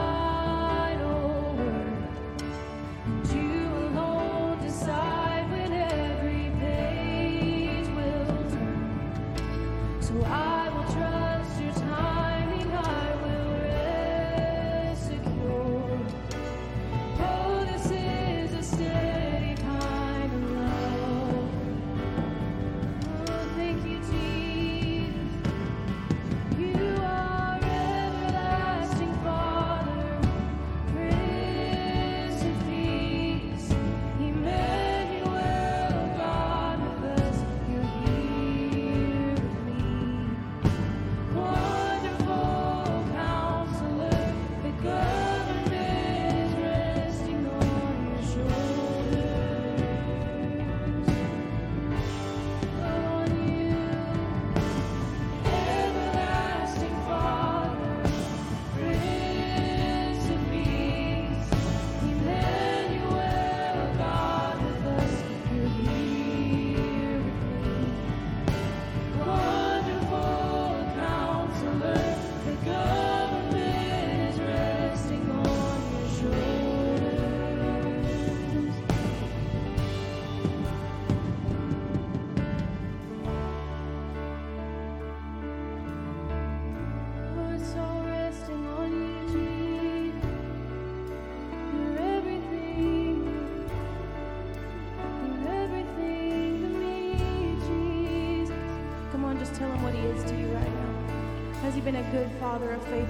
[102.57, 103.06] father of faith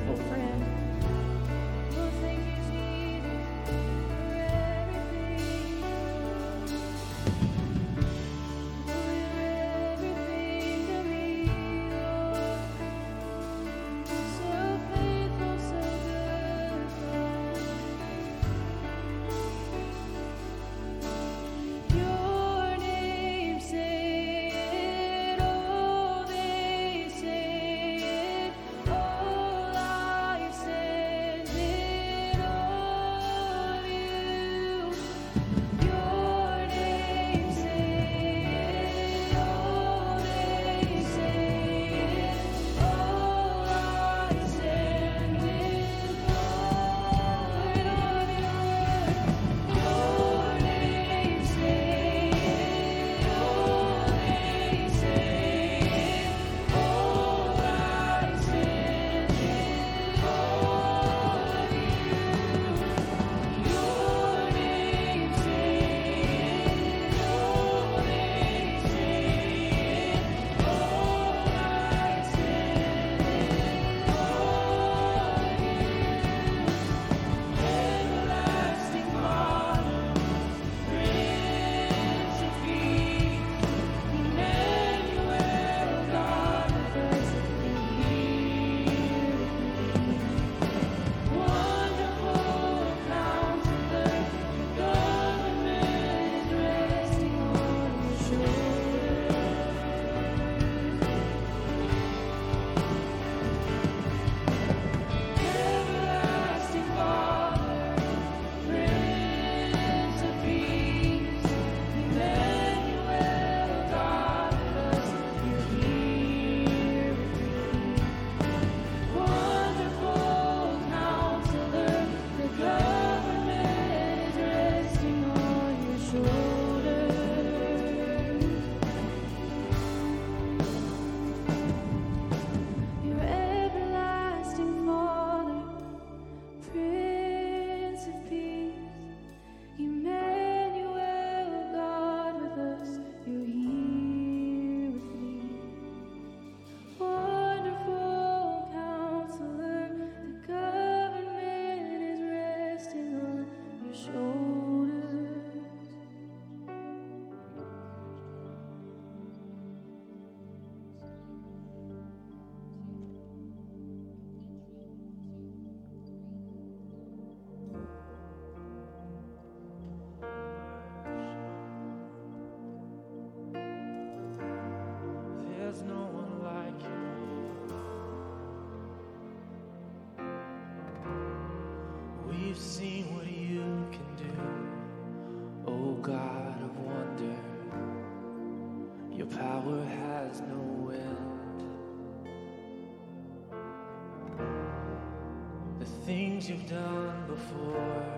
[196.08, 198.14] things you've done before,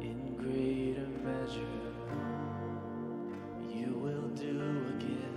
[0.00, 1.78] in greater measure,
[3.70, 5.36] you will do again.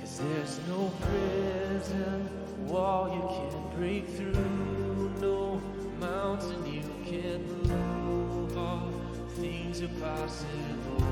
[0.00, 2.28] Cause there's no prison
[2.66, 5.62] wall you can't break through, no
[6.00, 8.58] mountain you can't move.
[8.58, 8.90] All
[9.36, 11.06] things are possible.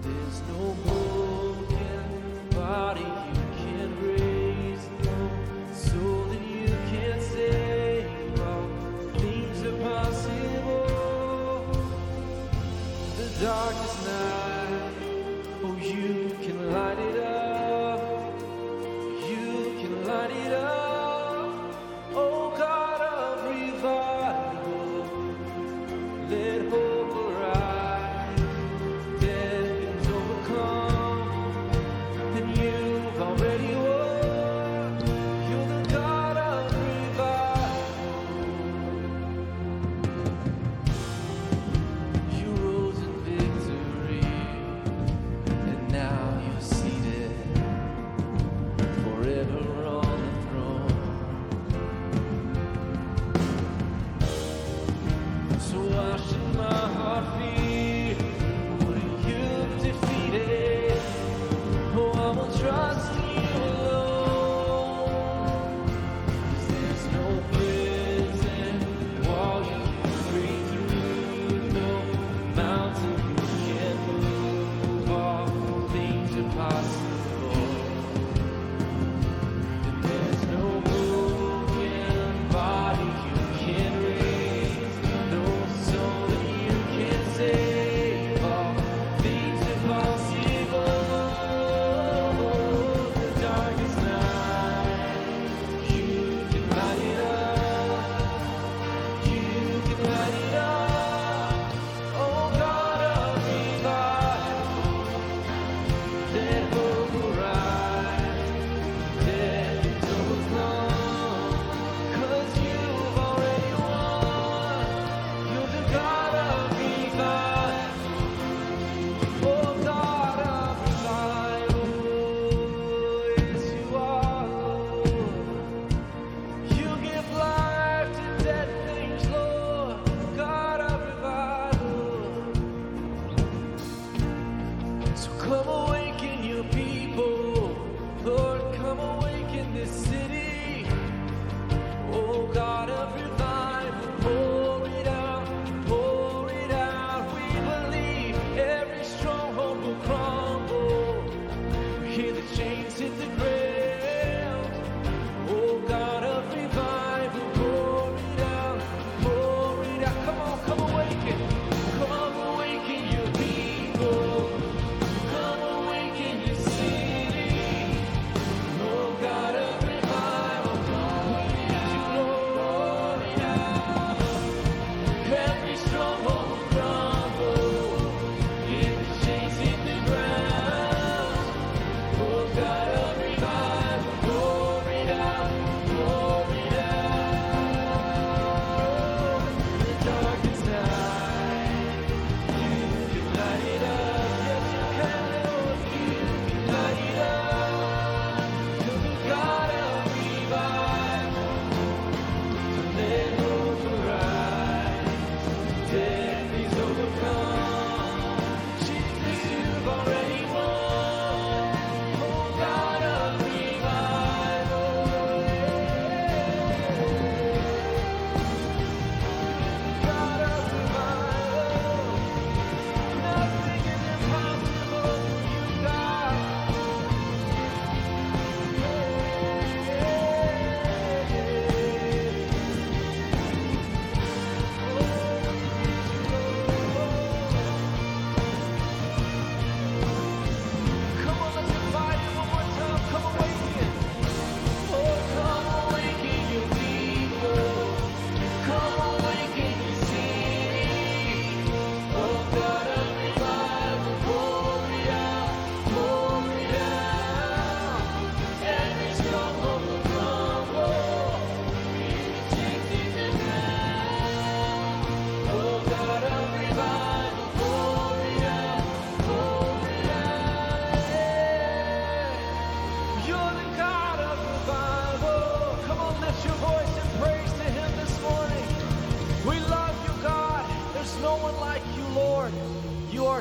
[0.00, 0.91] There's no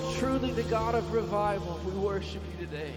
[0.01, 1.79] are truly the God of revival.
[1.85, 2.93] We worship you today.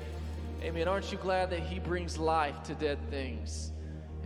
[0.63, 0.89] Amen.
[0.89, 3.73] Aren't you glad that He brings life to dead things?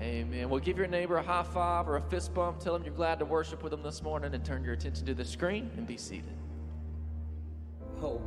[0.01, 0.49] Amen.
[0.49, 2.61] Well, give your neighbor a high five or a fist bump.
[2.61, 5.15] Tell him you're glad to worship with him this morning and turn your attention to
[5.15, 6.37] the screen and be seated.
[8.01, 8.23] Hope.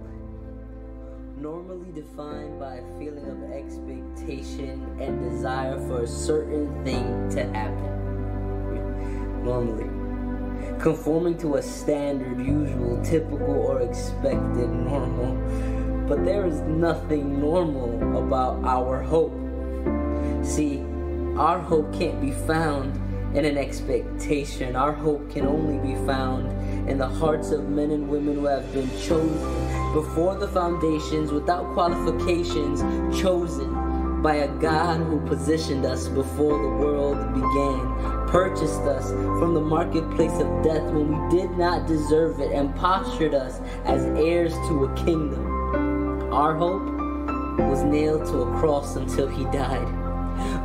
[1.38, 9.44] Normally defined by a feeling of expectation and desire for a certain thing to happen.
[9.46, 10.01] Normally.
[10.82, 15.36] Conforming to a standard, usual, typical, or expected normal.
[16.08, 19.32] But there is nothing normal about our hope.
[20.44, 20.80] See,
[21.38, 22.96] our hope can't be found
[23.38, 24.76] in an expectation.
[24.76, 26.50] Our hope can only be found
[26.90, 31.72] in the hearts of men and women who have been chosen before the foundations, without
[31.74, 32.82] qualifications,
[33.22, 33.81] chosen
[34.22, 40.34] by a God who positioned us before the world began, purchased us from the marketplace
[40.40, 44.96] of death when we did not deserve it, and postured us as heirs to a
[45.06, 46.32] kingdom.
[46.32, 46.84] Our hope
[47.70, 50.02] was nailed to a cross until he died.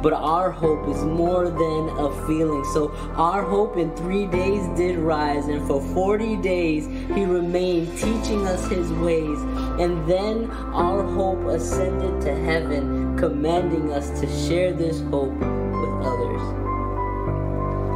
[0.02, 2.64] But our hope is more than a feeling.
[2.72, 8.46] So our hope in three days did rise, and for 40 days he remained teaching
[8.46, 9.38] us his ways.
[9.80, 16.42] And then our hope ascended to heaven, commanding us to share this hope with others.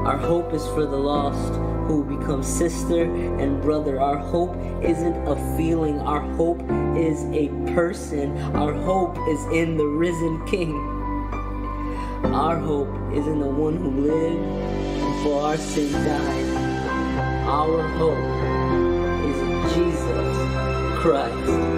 [0.06, 1.54] Our hope is for the lost
[1.86, 4.00] who become sister and brother.
[4.00, 6.62] Our hope isn't a feeling, our hope
[6.96, 8.36] is a person.
[8.56, 10.74] Our hope is in the risen King.
[12.32, 17.46] Our hope is in the one who lived and for our sin died.
[17.46, 18.16] Our hope
[19.26, 21.69] is Jesus Christ.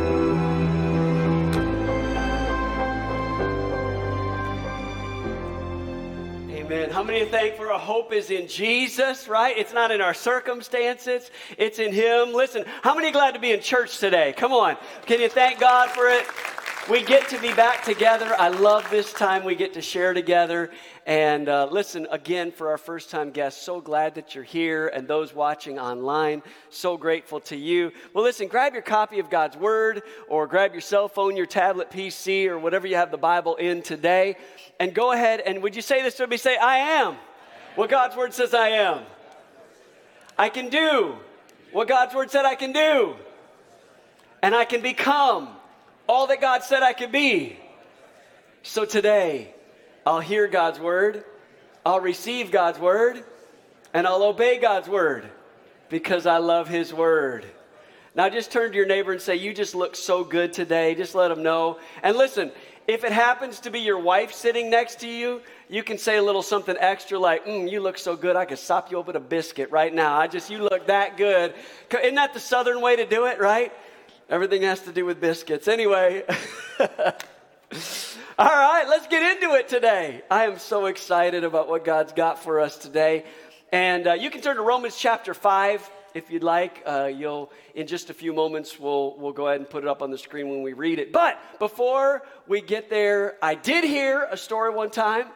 [6.72, 6.88] Amen.
[6.88, 9.54] How many thank for our hope is in Jesus, right?
[9.58, 12.32] It's not in our circumstances, it's in Him.
[12.32, 14.32] Listen, how many glad to be in church today?
[14.38, 14.78] Come on.
[15.04, 16.24] Can you thank God for it?
[16.90, 18.34] We get to be back together.
[18.38, 20.70] I love this time we get to share together.
[21.04, 24.86] And uh, listen, again, for our first time guests, so glad that you're here.
[24.86, 27.90] And those watching online, so grateful to you.
[28.12, 31.90] Well, listen, grab your copy of God's Word or grab your cell phone, your tablet,
[31.90, 34.36] PC, or whatever you have the Bible in today.
[34.78, 36.36] And go ahead and would you say this to me?
[36.36, 37.16] Say, I am
[37.74, 39.02] what God's Word says I am.
[40.38, 41.16] I can do
[41.72, 43.16] what God's Word said I can do.
[44.40, 45.48] And I can become
[46.08, 47.58] all that God said I could be.
[48.62, 49.52] So today,
[50.04, 51.24] I'll hear God's word,
[51.86, 53.24] I'll receive God's word,
[53.94, 55.28] and I'll obey God's word
[55.88, 57.46] because I love His word.
[58.14, 60.94] Now, just turn to your neighbor and say, You just look so good today.
[60.94, 61.78] Just let them know.
[62.02, 62.50] And listen,
[62.86, 65.40] if it happens to be your wife sitting next to you,
[65.70, 68.58] you can say a little something extra like, mm, You look so good, I could
[68.58, 70.14] sop you up with a biscuit right now.
[70.14, 71.54] I just, you look that good.
[71.90, 73.72] Isn't that the southern way to do it, right?
[74.28, 75.68] Everything has to do with biscuits.
[75.68, 76.24] Anyway.
[78.38, 80.22] All right, let's get into it today.
[80.30, 83.26] I am so excited about what God's got for us today.
[83.70, 86.82] And uh, you can turn to Romans chapter 5 if you'd like.
[86.86, 90.00] Uh, you'll, in just a few moments, we'll, we'll go ahead and put it up
[90.00, 91.12] on the screen when we read it.
[91.12, 95.26] But before we get there, I did hear a story one time.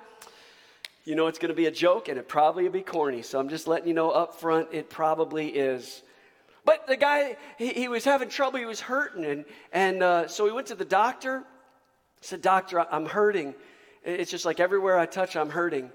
[1.05, 3.21] You know it's going to be a joke and it probably will be corny.
[3.21, 6.03] So I'm just letting you know up front, it probably is.
[6.65, 9.27] But the guy, he, he was having trouble, he was hurting.
[9.27, 11.45] And, and uh, so he went to the doctor.
[12.27, 13.55] Said, Doctor, I'm hurting.
[14.03, 15.91] It's just like everywhere I touch, I'm hurting.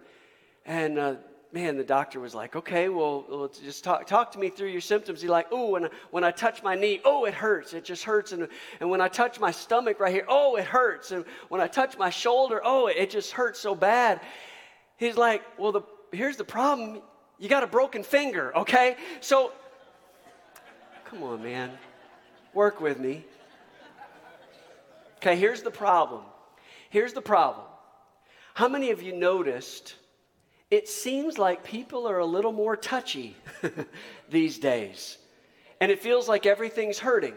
[0.65, 1.15] And uh,
[1.51, 4.79] man, the doctor was like, okay, well, well just talk, talk to me through your
[4.79, 5.19] symptoms.
[5.21, 7.73] He's like, oh, when, I, when I touch my knee, oh, it hurts.
[7.73, 8.31] It just hurts.
[8.31, 8.47] And,
[8.79, 11.11] and when I touch my stomach right here, oh, it hurts.
[11.11, 14.21] And when I touch my shoulder, oh, it just hurts so bad.
[14.95, 15.81] He's like, well, the,
[16.13, 17.01] here's the problem.
[17.39, 18.95] You got a broken finger, okay?
[19.19, 19.51] So
[21.05, 21.71] Come on, man.
[22.53, 23.25] Work with me.
[25.21, 26.23] Okay, here's the problem.
[26.89, 27.67] Here's the problem.
[28.55, 29.93] How many of you noticed
[30.71, 33.35] it seems like people are a little more touchy
[34.29, 35.19] these days?
[35.79, 37.35] And it feels like everything's hurting.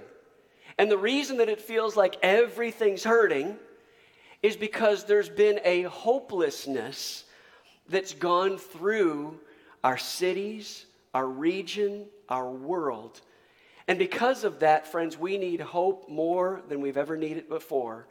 [0.78, 3.58] And the reason that it feels like everything's hurting
[4.42, 7.24] is because there's been a hopelessness
[7.90, 9.38] that's gone through
[9.82, 13.20] our cities, our region, our world
[13.86, 18.06] and because of that, friends, we need hope more than we've ever needed before.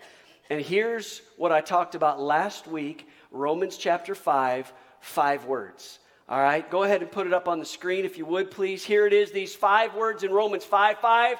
[0.49, 5.99] And here's what I talked about last week Romans chapter 5, five words.
[6.29, 8.83] All right, go ahead and put it up on the screen if you would, please.
[8.83, 11.37] Here it is, these five words in Romans 5 5.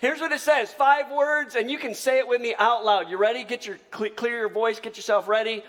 [0.00, 3.08] Here's what it says five words, and you can say it with me out loud.
[3.08, 3.44] You ready?
[3.44, 5.64] Get your clear your voice, get yourself ready,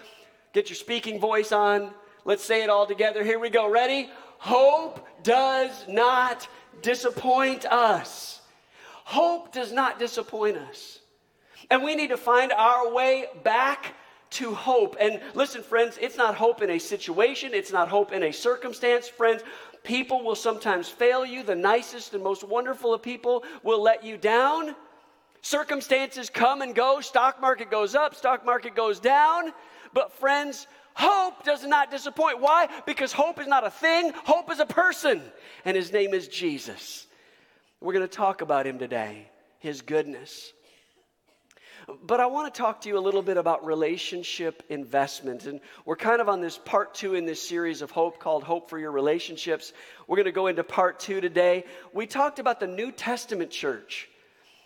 [0.54, 1.92] get your speaking voice on.
[2.26, 3.24] Let's say it all together.
[3.24, 3.70] Here we go.
[3.70, 4.10] Ready?
[4.40, 6.48] Hope does not
[6.82, 8.42] disappoint us.
[9.04, 11.00] Hope does not disappoint us.
[11.70, 13.96] And we need to find our way back
[14.30, 14.98] to hope.
[15.00, 19.08] And listen, friends, it's not hope in a situation, it's not hope in a circumstance.
[19.08, 19.44] Friends,
[19.84, 21.44] people will sometimes fail you.
[21.44, 24.76] The nicest and most wonderful of people will let you down.
[25.42, 27.00] Circumstances come and go.
[27.00, 29.54] Stock market goes up, stock market goes down.
[29.94, 30.68] But, friends,
[30.98, 32.42] hope does not disappoint.
[32.42, 32.68] Why?
[32.86, 35.22] Because hope is not a thing, hope is a person,
[35.64, 37.08] and his name is Jesus.
[37.80, 39.30] We're going to talk about him today,
[39.60, 40.52] his goodness.
[42.04, 45.46] But I want to talk to you a little bit about relationship investment.
[45.46, 48.70] And we're kind of on this part two in this series of hope called Hope
[48.70, 49.72] for Your Relationships.
[50.06, 51.64] We're going to go into part two today.
[51.94, 54.10] We talked about the New Testament church.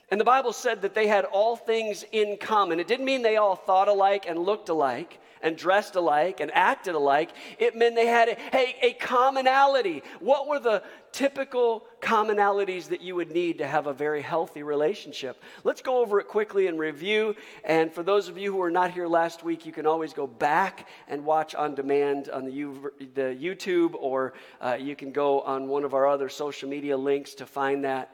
[0.09, 2.79] And the Bible said that they had all things in common.
[2.79, 6.95] It didn't mean they all thought alike and looked alike and dressed alike and acted
[6.95, 7.31] alike.
[7.59, 10.03] It meant they had a, a, commonality.
[10.19, 15.41] What were the typical commonalities that you would need to have a very healthy relationship?
[15.63, 17.35] Let's go over it quickly and review.
[17.63, 20.27] And for those of you who were not here last week, you can always go
[20.27, 25.41] back and watch on demand on the, U, the YouTube, or uh, you can go
[25.41, 28.13] on one of our other social media links to find that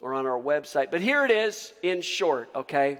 [0.00, 0.90] or on our website.
[0.90, 2.98] But here it is in short, okay?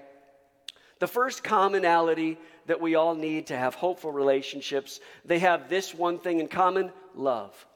[0.98, 2.38] The first commonality
[2.68, 6.92] that we all need to have hopeful relationships, they have this one thing in common
[7.14, 7.66] love.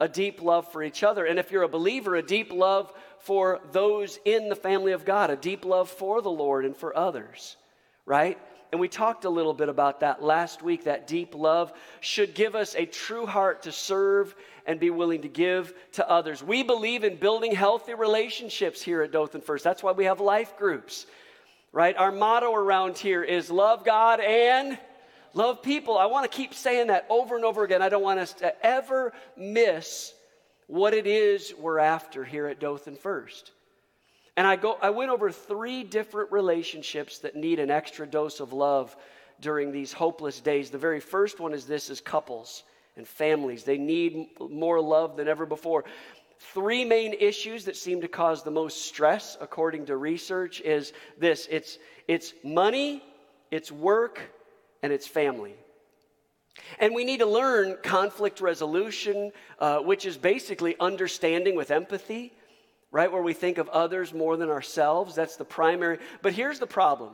[0.00, 1.24] A deep love for each other.
[1.24, 5.30] And if you're a believer, a deep love for those in the family of God,
[5.30, 7.56] a deep love for the Lord and for others,
[8.04, 8.38] right?
[8.72, 10.84] And we talked a little bit about that last week.
[10.84, 14.34] That deep love should give us a true heart to serve
[14.66, 16.42] and be willing to give to others.
[16.42, 19.62] We believe in building healthy relationships here at Dothan First.
[19.62, 21.06] That's why we have life groups
[21.76, 21.94] right?
[21.98, 24.78] Our motto around here is love God and
[25.34, 25.98] love people.
[25.98, 27.82] I want to keep saying that over and over again.
[27.82, 30.14] I don't want us to ever miss
[30.68, 33.50] what it is we're after here at Dothan First.
[34.38, 38.54] And I, go, I went over three different relationships that need an extra dose of
[38.54, 38.96] love
[39.42, 40.70] during these hopeless days.
[40.70, 42.62] The very first one is this is couples
[42.96, 43.64] and families.
[43.64, 45.84] They need more love than ever before
[46.38, 51.46] three main issues that seem to cause the most stress according to research is this.
[51.50, 51.78] It's
[52.08, 53.02] it's money
[53.50, 54.20] it's work
[54.82, 55.54] and it's family.
[56.78, 62.32] And we need to learn conflict resolution uh, which is basically understanding with empathy
[62.90, 65.14] right where we think of others more than ourselves.
[65.14, 65.98] That's the primary.
[66.22, 67.12] But here's the problem.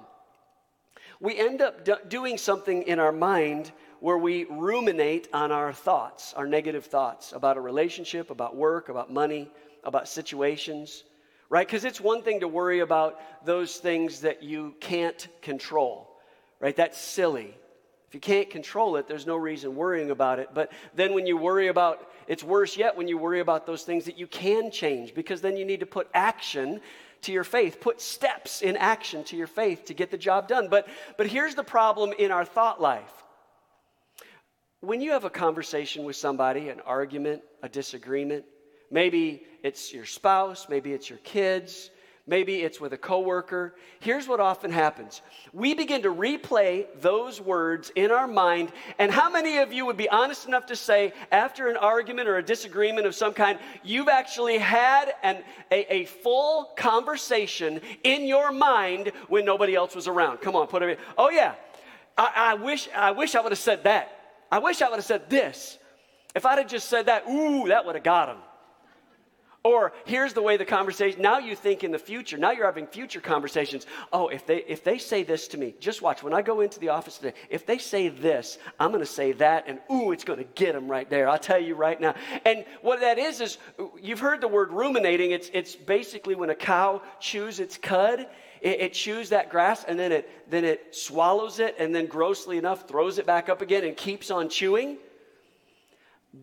[1.20, 6.34] We end up do- doing something in our mind where we ruminate on our thoughts,
[6.34, 9.48] our negative thoughts about a relationship, about work, about money,
[9.84, 11.04] about situations,
[11.48, 11.64] right?
[11.64, 16.18] Because it's one thing to worry about those things that you can't control,
[16.58, 16.74] right?
[16.74, 17.56] That's silly.
[18.08, 20.48] If you can't control it, there's no reason worrying about it.
[20.52, 24.06] But then when you worry about, it's worse yet when you worry about those things
[24.06, 26.80] that you can change, because then you need to put action
[27.20, 30.66] to your faith, put steps in action to your faith to get the job done.
[30.68, 33.21] But, but here's the problem in our thought life
[34.82, 38.44] when you have a conversation with somebody, an argument, a disagreement,
[38.90, 41.90] maybe it's your spouse, maybe it's your kids,
[42.26, 45.22] maybe it's with a coworker, here's what often happens.
[45.52, 49.96] We begin to replay those words in our mind, and how many of you would
[49.96, 54.08] be honest enough to say after an argument or a disagreement of some kind, you've
[54.08, 60.38] actually had an, a, a full conversation in your mind when nobody else was around?
[60.38, 60.88] Come on, put it.
[60.88, 60.96] In.
[61.16, 61.54] Oh yeah,
[62.18, 64.18] I, I wish I wish I would have said that.
[64.52, 65.78] I wish I would have said this.
[66.34, 68.36] If I'd have just said that, ooh, that would have got him.
[69.64, 72.86] Or here's the way the conversation, now you think in the future, now you're having
[72.88, 73.86] future conversations.
[74.12, 76.22] Oh, if they if they say this to me, just watch.
[76.22, 79.68] When I go into the office today, if they say this, I'm gonna say that,
[79.68, 81.28] and ooh, it's gonna get them right there.
[81.28, 82.14] I'll tell you right now.
[82.44, 83.58] And what that is is
[84.00, 85.30] you've heard the word ruminating.
[85.30, 88.26] It's it's basically when a cow chews its cud
[88.62, 92.56] it, it chews that grass and then it, then it swallows it and then, grossly
[92.56, 94.96] enough, throws it back up again and keeps on chewing.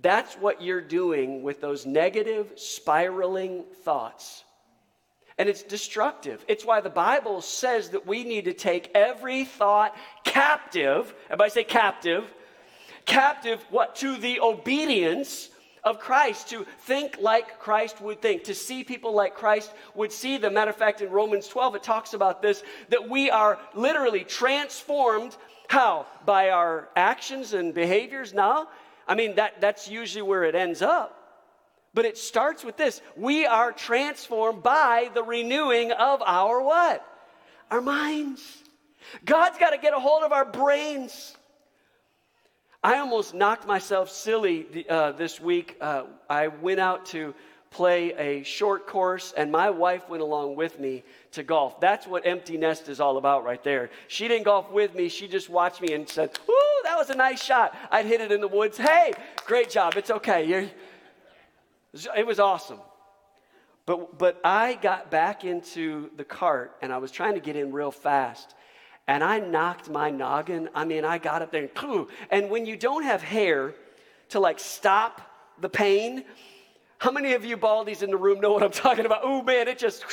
[0.02, 4.44] That's what you're doing with those negative, spiraling thoughts.
[5.38, 6.44] And it's destructive.
[6.50, 9.96] It's why the Bible says that we need to take every thought
[10.26, 11.14] captive.
[11.28, 12.26] Everybody say captive.
[13.06, 13.96] Captive, what?
[13.98, 15.50] To the obedience
[15.84, 20.38] of Christ, to think like Christ would think, to see people like Christ would see
[20.38, 20.54] them.
[20.54, 25.36] Matter of fact, in Romans 12, it talks about this that we are literally transformed.
[25.68, 26.06] How?
[26.26, 28.68] By our actions and behaviors now?
[29.08, 31.16] I mean, that, that's usually where it ends up.
[31.94, 33.02] But it starts with this.
[33.16, 37.06] We are transformed by the renewing of our what?
[37.72, 38.64] Our minds.
[39.26, 41.36] God's got to get a hold of our brains.
[42.82, 45.76] I almost knocked myself silly uh, this week.
[45.82, 47.36] Uh, I went out to
[47.72, 51.04] play a short course, and my wife went along with me
[51.34, 51.82] to golf.
[51.82, 53.90] That's what empty nest is all about, right there.
[54.08, 57.16] She didn't golf with me, she just watched me and said, Woo, that was a
[57.16, 57.76] nice shot.
[57.92, 58.78] I'd hit it in the woods.
[58.78, 59.14] Hey,
[59.46, 59.98] great job.
[59.98, 60.46] It's okay.
[60.46, 60.70] You're,
[62.18, 62.80] it was awesome.
[63.86, 67.74] But, but I got back into the cart and I was trying to get in
[67.74, 68.56] real fast.
[69.10, 70.70] And I knocked my noggin.
[70.76, 73.74] I mean, I got up there and, and when you don't have hair
[74.30, 75.20] to like stop
[75.60, 76.24] the pain,
[77.00, 79.22] how many of you baldies in the room know what I'm talking about?
[79.24, 80.06] Oh man, it just,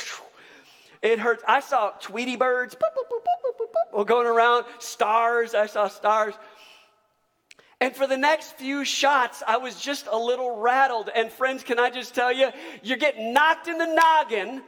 [1.03, 1.43] it hurts.
[1.47, 2.75] I saw Tweety birds
[3.93, 5.53] going around, stars.
[5.53, 6.33] I saw stars.
[7.79, 11.11] And for the next few shots, I was just a little rattled.
[11.15, 12.49] And friends, can I just tell you,
[12.81, 14.63] you're getting knocked in the noggin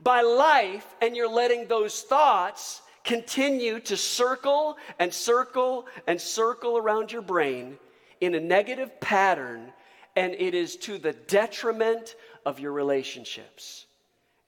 [0.00, 7.12] by life, and you're letting those thoughts continue to circle and circle and circle around
[7.12, 7.78] your brain
[8.20, 9.72] in a negative pattern,
[10.16, 13.86] and it is to the detriment of your relationships.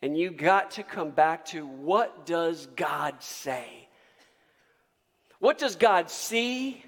[0.02, 3.88] And you got to come back to what does God say?
[5.38, 6.82] What does God see?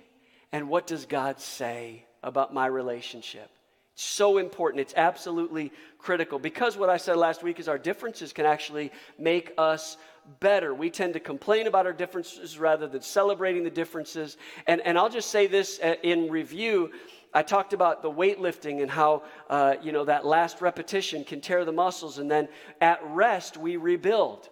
[0.52, 3.50] And what does God say about my relationship?
[3.94, 4.80] It's so important.
[4.80, 9.52] It's absolutely critical because what I said last week is our differences can actually make
[9.58, 9.96] us
[10.40, 10.74] better.
[10.74, 14.36] We tend to complain about our differences rather than celebrating the differences.
[14.66, 16.92] And, and I'll just say this uh, in review.
[17.34, 21.64] I talked about the weightlifting and how, uh, you know, that last repetition can tear
[21.64, 22.48] the muscles, and then
[22.80, 24.48] at rest, we rebuild.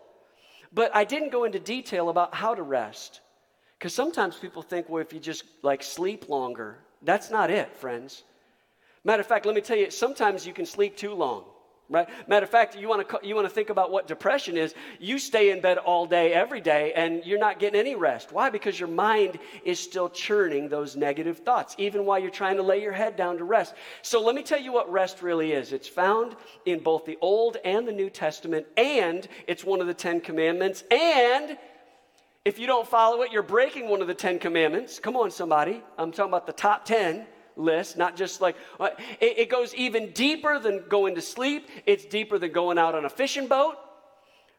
[0.72, 3.20] But I didn't go into detail about how to rest.
[3.78, 8.24] Because sometimes people think, well, if you just like sleep longer, that's not it, friends.
[9.04, 11.44] Matter of fact, let me tell you, sometimes you can sleep too long.
[11.88, 12.08] Right?
[12.28, 14.74] Matter of fact, you want to you want to think about what depression is.
[14.98, 18.32] You stay in bed all day, every day, and you're not getting any rest.
[18.32, 18.50] Why?
[18.50, 22.82] Because your mind is still churning those negative thoughts, even while you're trying to lay
[22.82, 23.74] your head down to rest.
[24.02, 25.72] So let me tell you what rest really is.
[25.72, 26.34] It's found
[26.64, 30.82] in both the Old and the New Testament, and it's one of the Ten Commandments,
[30.90, 31.56] and
[32.44, 34.98] if you don't follow it, you're breaking one of the Ten Commandments.
[34.98, 35.82] Come on, somebody.
[35.98, 37.26] I'm talking about the top 10
[37.56, 38.90] list, not just like, uh,
[39.20, 41.68] it, it goes even deeper than going to sleep.
[41.86, 43.76] It's deeper than going out on a fishing boat,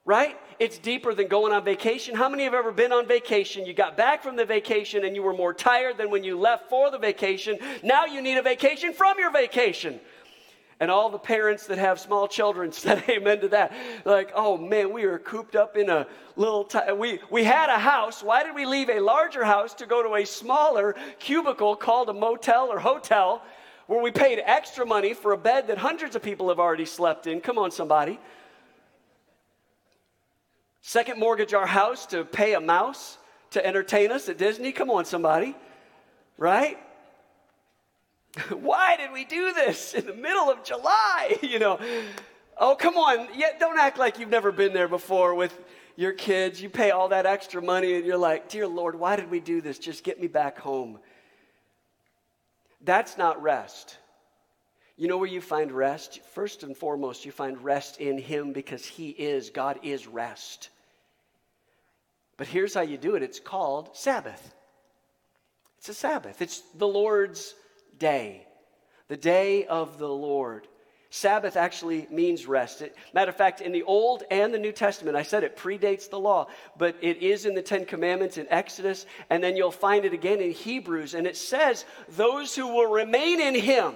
[0.06, 0.38] right?
[0.60, 2.16] It's deeper than going on vacation.
[2.16, 3.66] How many have ever been on vacation?
[3.66, 6.70] You got back from the vacation and you were more tired than when you left
[6.70, 7.60] for the vacation.
[7.84, 10.00] Now you need a vacation from your vacation.
[10.80, 13.73] And all the parents that have small children said amen to that.
[14.05, 17.80] Like, oh man, we were cooped up in a little, t- we, we had a
[17.80, 18.21] house.
[18.21, 22.13] Why did we leave a larger house to go to a smaller cubicle called a
[22.13, 23.41] motel or hotel
[23.88, 27.25] where we paid extra money for a bed that hundreds of people have already slept
[27.25, 27.41] in?
[27.41, 28.19] Come on, somebody.
[30.82, 33.17] Second mortgage our house to pay a mouse
[33.51, 34.71] to entertain us at Disney?
[34.71, 35.55] Come on, somebody.
[36.38, 36.78] Right?
[38.49, 41.38] Why did we do this in the middle of July?
[41.47, 41.79] You know,
[42.57, 43.29] oh, come on.
[43.35, 45.57] Yeah, don't act like you've never been there before with
[45.95, 46.61] your kids.
[46.61, 49.61] You pay all that extra money and you're like, Dear Lord, why did we do
[49.61, 49.79] this?
[49.79, 50.99] Just get me back home.
[52.81, 53.97] That's not rest.
[54.97, 56.19] You know where you find rest?
[56.33, 60.69] First and foremost, you find rest in Him because He is, God is rest.
[62.35, 64.53] But here's how you do it it's called Sabbath.
[65.77, 67.53] It's a Sabbath, it's the Lord's
[68.00, 68.45] day,
[69.08, 70.68] the day of the Lord.
[71.10, 72.82] Sabbath actually means rest.
[72.82, 76.10] It, matter of fact, in the Old and the New Testament, I said it predates
[76.10, 80.04] the law, but it is in the Ten Commandments in Exodus, and then you'll find
[80.04, 81.14] it again in Hebrews.
[81.14, 83.95] And it says, Those who will remain in Him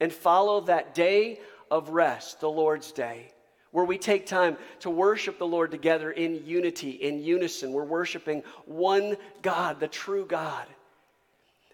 [0.00, 1.38] and follow that day
[1.70, 3.30] of rest, the Lord's day,
[3.70, 7.72] where we take time to worship the Lord together in unity, in unison.
[7.72, 10.66] We're worshiping one God, the true God.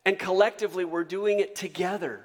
[0.05, 2.25] And collectively, we're doing it together.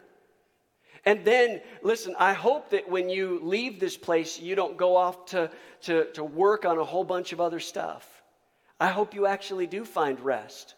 [1.05, 5.27] And then, listen, I hope that when you leave this place, you don't go off
[5.27, 5.51] to,
[5.81, 8.09] to, to work on a whole bunch of other stuff.
[8.79, 10.73] I hope you actually do find rest.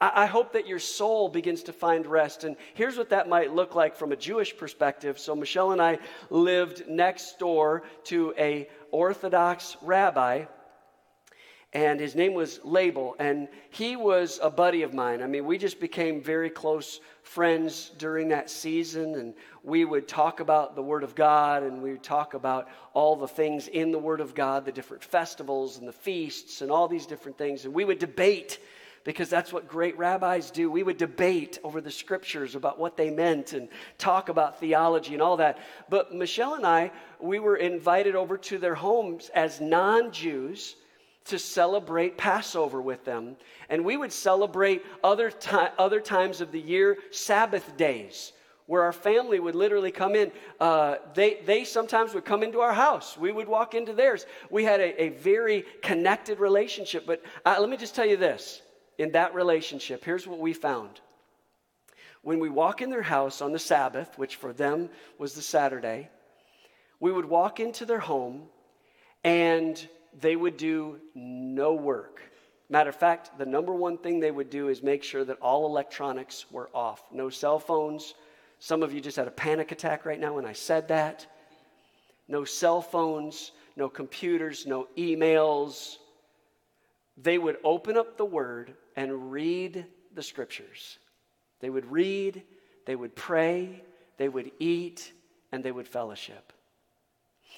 [0.00, 2.42] I, I hope that your soul begins to find rest.
[2.42, 5.18] And here's what that might look like from a Jewish perspective.
[5.20, 10.46] So Michelle and I lived next door to a Orthodox rabbi
[11.74, 15.20] and his name was Label, and he was a buddy of mine.
[15.20, 20.38] I mean, we just became very close friends during that season, and we would talk
[20.38, 23.98] about the Word of God, and we would talk about all the things in the
[23.98, 27.74] Word of God, the different festivals and the feasts, and all these different things, and
[27.74, 28.60] we would debate
[29.02, 30.70] because that's what great rabbis do.
[30.70, 33.68] We would debate over the scriptures about what they meant and
[33.98, 35.58] talk about theology and all that.
[35.90, 40.76] But Michelle and I, we were invited over to their homes as non Jews
[41.26, 43.36] to celebrate Passover with them.
[43.68, 48.32] And we would celebrate other, ti- other times of the year, Sabbath days,
[48.66, 50.32] where our family would literally come in.
[50.60, 53.16] Uh, they, they sometimes would come into our house.
[53.16, 54.26] We would walk into theirs.
[54.50, 57.06] We had a, a very connected relationship.
[57.06, 58.60] But uh, let me just tell you this
[58.98, 61.00] in that relationship, here's what we found.
[62.22, 66.08] When we walk in their house on the Sabbath, which for them was the Saturday,
[67.00, 68.44] we would walk into their home
[69.24, 69.86] and
[70.20, 72.20] they would do no work.
[72.68, 75.66] Matter of fact, the number one thing they would do is make sure that all
[75.66, 77.02] electronics were off.
[77.12, 78.14] No cell phones.
[78.58, 81.26] Some of you just had a panic attack right now when I said that.
[82.26, 85.96] No cell phones, no computers, no emails.
[87.18, 89.84] They would open up the Word and read
[90.14, 90.98] the Scriptures.
[91.60, 92.42] They would read,
[92.86, 93.82] they would pray,
[94.16, 95.12] they would eat,
[95.52, 96.53] and they would fellowship.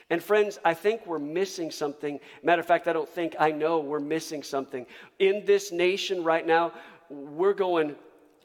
[0.08, 2.20] And friends, I think we're missing something.
[2.42, 4.86] Matter of fact, I don't think, I know we're missing something.
[5.18, 6.72] In this nation right now,
[7.10, 7.96] we're going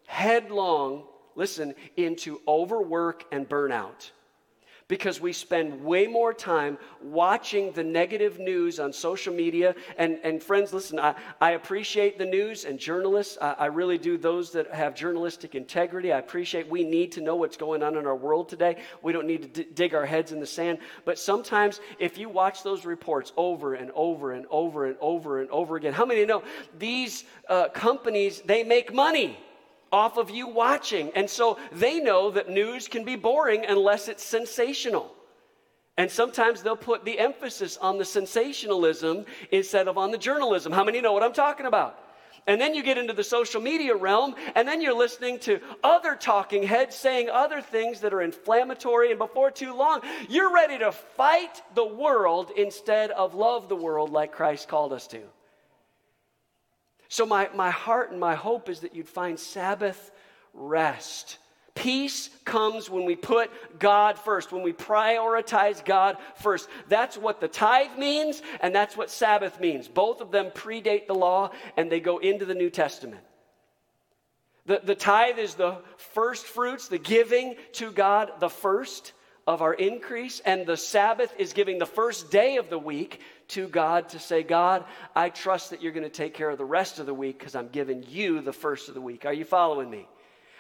[0.08, 1.04] headlong,
[1.36, 4.12] listen, into overwork and burnout
[4.92, 9.74] because we spend way more time watching the negative news on social media.
[9.98, 13.38] And, and friends, listen, I, I appreciate the news and journalists.
[13.42, 16.12] I, I really do those that have journalistic integrity.
[16.12, 18.82] I appreciate we need to know what's going on in our world today.
[19.02, 20.80] We don't need to d- dig our heads in the sand.
[21.06, 25.50] But sometimes, if you watch those reports over and over and over and over and
[25.52, 26.44] over again, how many know
[26.78, 29.40] these uh, companies, they make money?
[29.92, 31.12] Off of you watching.
[31.16, 35.14] And so they know that news can be boring unless it's sensational.
[35.98, 40.72] And sometimes they'll put the emphasis on the sensationalism instead of on the journalism.
[40.72, 42.00] How many know what I'm talking about?
[42.48, 46.16] And then you get into the social media realm, and then you're listening to other
[46.16, 49.12] talking heads saying other things that are inflammatory.
[49.12, 54.10] And before too long, you're ready to fight the world instead of love the world
[54.10, 55.22] like Christ called us to.
[57.12, 60.14] So, my, my heart and my hope is that you'd find Sabbath
[60.54, 61.40] rest.
[61.76, 66.70] Peace comes when we put God first, when we prioritize God first.
[66.88, 69.90] That's what the tithe means, and that's what Sabbath means.
[69.90, 73.24] Both of them predate the law and they go into the New Testament.
[74.66, 79.12] The, the tithe is the first fruits, the giving to God, the first
[79.46, 83.20] of our increase, and the Sabbath is giving the first day of the week
[83.52, 84.86] to God to say, God,
[85.16, 87.56] I trust that you're going to take care of the rest of the week because
[87.56, 89.26] I'm giving you the first of the week.
[89.26, 90.08] Are you following me?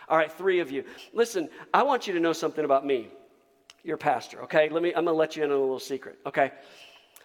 [0.09, 0.83] All right, three of you.
[1.13, 3.07] Listen, I want you to know something about me,
[3.83, 4.69] your pastor, okay?
[4.69, 6.51] Let me, I'm going to let you in on a little secret, okay?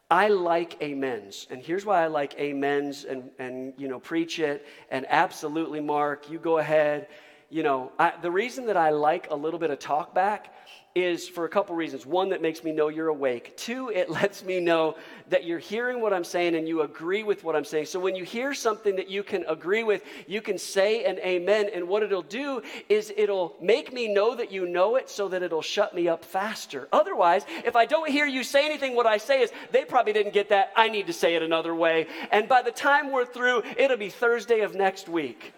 [0.08, 1.48] I like amens.
[1.50, 4.64] And here's why I like amens and, and you know, preach it.
[4.90, 7.08] And absolutely, Mark, you go ahead.
[7.48, 10.52] You know, I, the reason that I like a little bit of talk back
[10.96, 12.06] is for a couple reasons.
[12.06, 13.54] One, that makes me know you're awake.
[13.56, 14.96] Two, it lets me know
[15.28, 17.86] that you're hearing what I'm saying and you agree with what I'm saying.
[17.86, 21.68] So when you hear something that you can agree with, you can say an amen.
[21.72, 25.42] And what it'll do is it'll make me know that you know it so that
[25.42, 26.88] it'll shut me up faster.
[26.92, 30.32] Otherwise, if I don't hear you say anything, what I say is, they probably didn't
[30.32, 30.72] get that.
[30.74, 32.06] I need to say it another way.
[32.32, 35.52] And by the time we're through, it'll be Thursday of next week.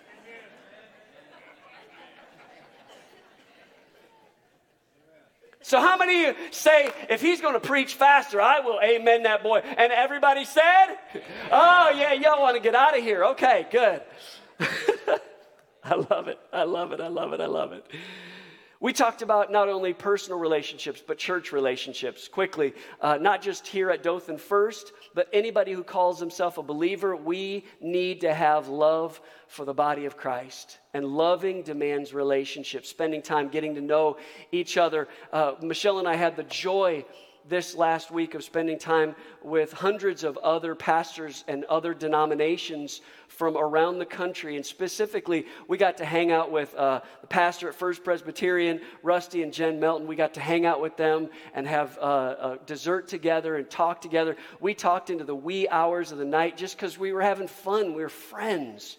[5.69, 9.25] So, how many of you say, if he's going to preach faster, I will amen
[9.25, 9.59] that boy?
[9.59, 10.97] And everybody said,
[11.53, 13.23] Oh, yeah, y'all want to get out of here.
[13.27, 14.01] Okay, good.
[15.85, 16.39] I love it.
[16.55, 17.03] I love it.
[17.03, 17.43] I love it.
[17.43, 17.85] I love it.
[18.81, 22.75] We talked about not only personal relationships, but church relationships quickly.
[23.01, 27.65] Uh, not just here at Dothan First, but anybody who calls himself a believer, we
[27.81, 30.79] need to have love for the body of Christ.
[30.95, 34.17] And loving demands relationships, spending time getting to know
[34.53, 35.09] each other.
[35.33, 37.05] Uh, Michelle and I had the joy
[37.49, 43.57] this last week of spending time with hundreds of other pastors and other denominations from
[43.57, 44.57] around the country.
[44.57, 49.43] And specifically, we got to hang out with uh, the pastor at First Presbyterian, Rusty
[49.43, 50.07] and Jen Melton.
[50.07, 54.01] We got to hang out with them and have uh, a dessert together and talk
[54.01, 54.37] together.
[54.61, 57.95] We talked into the wee hours of the night just because we were having fun.
[57.95, 58.97] We were friends.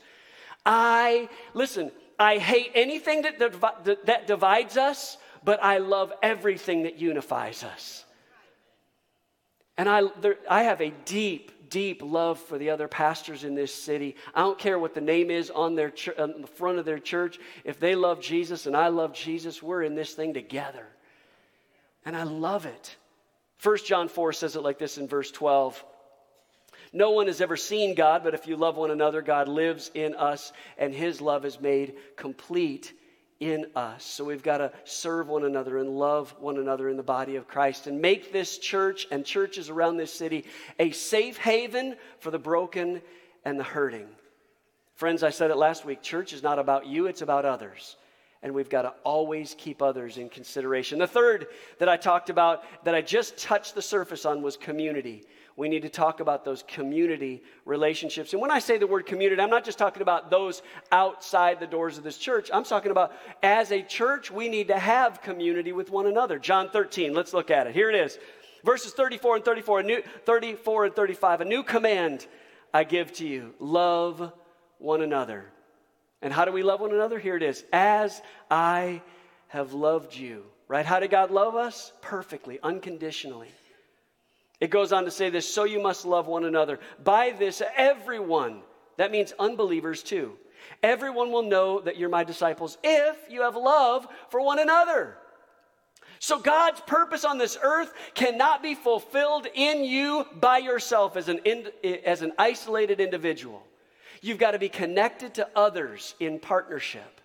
[0.66, 3.40] I, listen, I hate anything that,
[4.06, 8.06] that divides us, but I love everything that unifies us.
[9.80, 13.74] And I, there, I have a deep, deep love for the other pastors in this
[13.74, 14.18] city.
[14.36, 17.00] I don't care what the name is on, their ch- on the front of their
[17.00, 17.40] church.
[17.64, 20.86] If they love Jesus and I love Jesus, we're in this thing together.
[22.04, 22.98] And I love it.
[23.64, 25.82] 1 John 4 says it like this in verse 12
[26.92, 30.14] No one has ever seen God, but if you love one another, God lives in
[30.14, 32.92] us, and his love is made complete
[33.40, 34.04] in us.
[34.04, 37.48] So we've got to serve one another and love one another in the body of
[37.48, 40.46] Christ and make this church and churches around this city
[40.78, 43.02] a safe haven for the broken
[43.46, 44.08] and the hurting.
[44.96, 47.96] Friends, I said it last week church is not about you, it's about others.
[48.42, 51.00] And we've got to always keep others in consideration.
[51.00, 51.48] The third
[51.80, 55.24] that I talked about, that I just touched the surface on, was community
[55.60, 58.32] we need to talk about those community relationships.
[58.32, 61.68] And when I say the word community, I'm not just talking about those outside the
[61.68, 62.50] doors of this church.
[62.54, 63.12] I'm talking about
[63.44, 66.40] as a church, we need to have community with one another.
[66.40, 67.76] John 13, let's look at it.
[67.76, 68.18] Here it is.
[68.64, 71.42] Verses 34 and 34, a new 34 and 35.
[71.42, 72.26] A new command
[72.74, 73.54] I give to you.
[73.60, 74.32] Love
[74.78, 75.46] one another.
[76.22, 77.20] And how do we love one another?
[77.20, 77.66] Here it is.
[77.74, 79.02] As I
[79.50, 80.46] have loved you.
[80.70, 80.86] Right?
[80.86, 81.92] How did God love us?
[82.02, 83.50] Perfectly, unconditionally.
[84.60, 86.80] It goes on to say this so you must love one another.
[87.04, 88.62] By this, everyone,
[88.98, 90.34] that means unbelievers too,
[90.84, 95.18] everyone will know that you're my disciples if you have love for one another.
[96.22, 101.40] So, God's purpose on this earth cannot be fulfilled in you by yourself as an,
[102.06, 103.64] as an isolated individual.
[104.22, 107.19] You've got to be connected to others in partnership.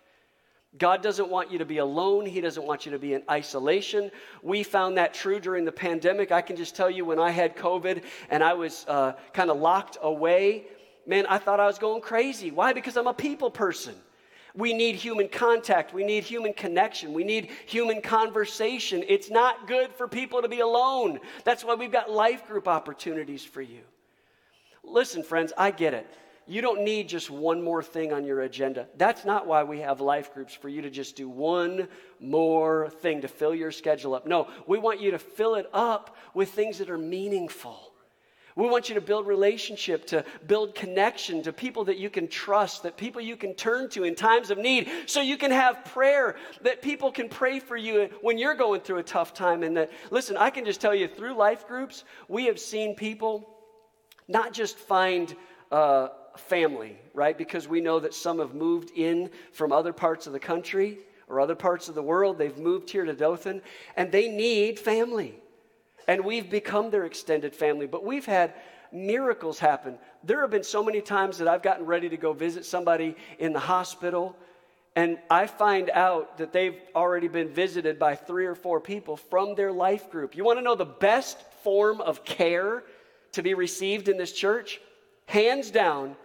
[0.79, 2.27] God doesn't want you to be alone.
[2.27, 4.11] He doesn't want you to be in isolation.
[4.43, 6.33] We found that true during the pandemic.
[6.33, 9.59] I can just tell you when I had COVID and I was uh, kind of
[9.59, 10.66] locked away,
[11.07, 12.51] man, I thought I was going crazy.
[12.51, 12.72] Why?
[12.72, 13.95] Because I'm a people person.
[14.57, 15.95] We need human contact.
[15.95, 17.12] We need human connection.
[17.12, 19.05] We need human conversation.
[19.07, 21.20] It's not good for people to be alone.
[21.45, 23.81] That's why we've got life group opportunities for you.
[24.83, 26.07] Listen, friends, I get it
[26.47, 28.86] you don't need just one more thing on your agenda.
[28.97, 31.88] That's not why we have life groups for you to just do one
[32.20, 34.26] more thing to fill your schedule up.
[34.26, 37.92] No, we want you to fill it up with things that are meaningful.
[38.57, 42.84] We want you to build relationship, to build connection to people that you can trust,
[42.84, 46.36] that people you can turn to in times of need, so you can have prayer,
[46.62, 49.64] that people can pray for you when you're going through a tough time.
[49.64, 53.51] And that, listen, I can just tell you through life groups, we have seen people
[54.28, 55.34] not just find
[55.72, 57.37] uh, family, right?
[57.37, 61.41] Because we know that some have moved in from other parts of the country or
[61.41, 62.39] other parts of the world.
[62.39, 63.62] They've moved here to Dothan
[63.97, 65.35] and they need family.
[66.07, 67.87] And we've become their extended family.
[67.87, 68.55] But we've had
[68.93, 69.99] miracles happen.
[70.22, 73.53] There have been so many times that I've gotten ready to go visit somebody in
[73.53, 74.37] the hospital.
[74.97, 79.55] And I find out that they've already been visited by three or four people from
[79.55, 80.37] their life group.
[80.37, 82.85] You want to know the best form of care
[83.32, 84.80] to be received in this church?
[85.26, 86.16] Hands down,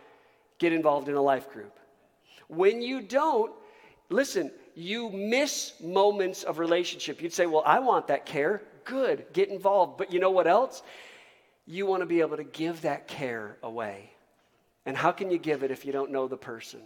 [0.60, 1.80] get involved in a life group.
[2.48, 3.52] When you don't,
[4.10, 7.22] listen, you miss moments of relationship.
[7.22, 8.62] You'd say, Well, I want that care.
[8.86, 9.98] Good, get involved.
[9.98, 10.84] But you know what else?
[11.66, 14.12] You want to be able to give that care away.
[14.86, 16.82] And how can you give it if you don't know the person?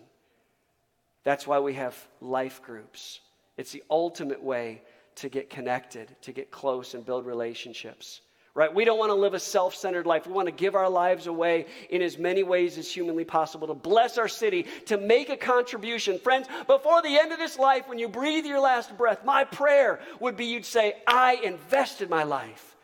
[1.24, 3.22] That's why we have life groups.
[3.56, 4.82] It's the ultimate way
[5.16, 8.22] to get connected, to get close and build relationships
[8.56, 8.74] right?
[8.74, 10.28] We don't want to live a self centered life.
[10.28, 13.74] We want to give our lives away in as many ways as humanly possible to
[13.74, 16.20] bless our city, to make a contribution.
[16.20, 20.00] Friends, before the end of this life, when you breathe your last breath, my prayer
[20.20, 22.76] would be you'd say, I invested my life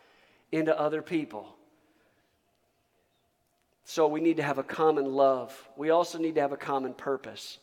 [0.51, 1.55] into other people.
[3.83, 5.67] So we need to have a common love.
[5.75, 7.57] We also need to have a common purpose.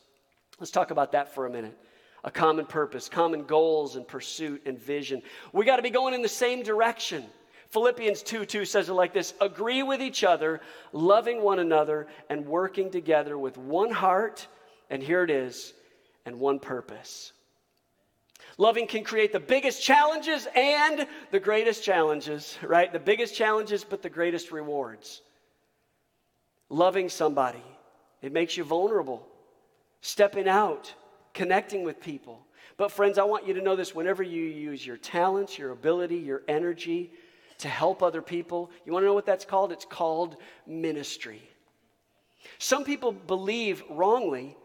[0.59, 1.77] Let's talk about that for a minute.
[2.23, 5.21] A common purpose, common goals and pursuit and vision.
[5.53, 7.23] We got to be going in the same direction.
[7.69, 10.61] Philippians 2 2 says it like this Agree with each other,
[10.93, 14.47] loving one another, and working together with one heart,
[14.89, 15.73] and here it is,
[16.25, 17.33] and one purpose.
[18.57, 22.91] Loving can create the biggest challenges and the greatest challenges, right?
[22.91, 25.21] The biggest challenges, but the greatest rewards.
[26.69, 27.63] Loving somebody,
[28.21, 29.27] it makes you vulnerable.
[30.01, 30.93] Stepping out,
[31.33, 32.45] connecting with people.
[32.77, 36.17] But, friends, I want you to know this whenever you use your talents, your ability,
[36.17, 37.11] your energy,
[37.59, 38.69] to help other people.
[38.85, 39.71] You want to know what that's called?
[39.71, 41.41] It's called ministry.
[42.59, 44.55] Some people believe wrongly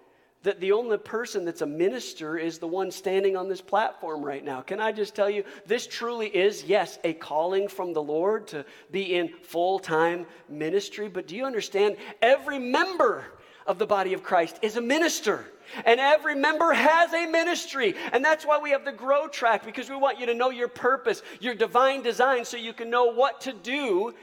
[0.43, 4.45] that the only person that's a minister is the one standing on this platform right
[4.45, 4.61] now.
[4.61, 8.65] Can I just tell you, this truly is, yes, a calling from the Lord to
[8.91, 11.09] be in full time ministry.
[11.09, 11.97] But do you understand?
[12.21, 13.25] Every member
[13.67, 15.45] of the body of Christ is a minister.
[15.87, 17.95] And every member has a ministry.
[18.13, 20.69] And that's why we have the Grow Track, because we want you to know your
[20.69, 24.15] purpose, your divine design, so you can know what to do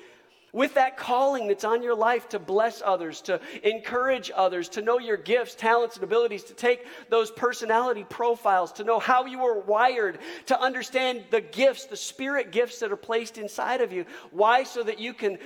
[0.52, 4.98] with that calling that's on your life to bless others, to encourage others, to know
[5.00, 9.60] your gifts, talents, and abilities, to take those personality profiles, to know how you are
[9.60, 10.18] wired,
[10.48, 14.06] to understand the gifts, the spirit gifts that are placed inside of you.
[14.32, 14.64] Why?
[14.64, 15.38] So that you can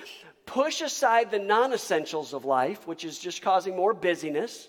[0.46, 4.68] push aside the non essentials of life, which is just causing more busyness,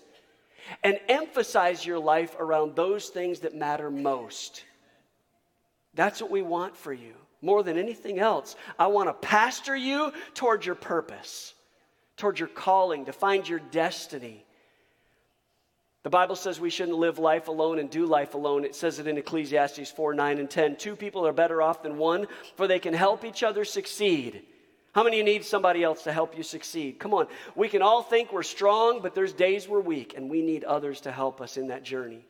[0.83, 4.63] and emphasize your life around those things that matter most.
[5.93, 8.55] That's what we want for you more than anything else.
[8.77, 11.53] I want to pastor you towards your purpose,
[12.17, 14.43] towards your calling, to find your destiny.
[16.03, 18.65] The Bible says we shouldn't live life alone and do life alone.
[18.65, 20.75] It says it in Ecclesiastes 4 9 and 10.
[20.75, 24.43] Two people are better off than one, for they can help each other succeed.
[24.95, 26.99] How many of you need somebody else to help you succeed?
[26.99, 27.27] Come on.
[27.53, 31.01] We can all think we're strong, but there's days we're weak, and we need others
[31.01, 32.25] to help us in that journey.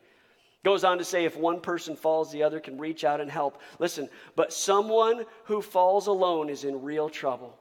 [0.64, 3.60] Goes on to say, if one person falls, the other can reach out and help.
[3.78, 7.56] Listen, but someone who falls alone is in real trouble.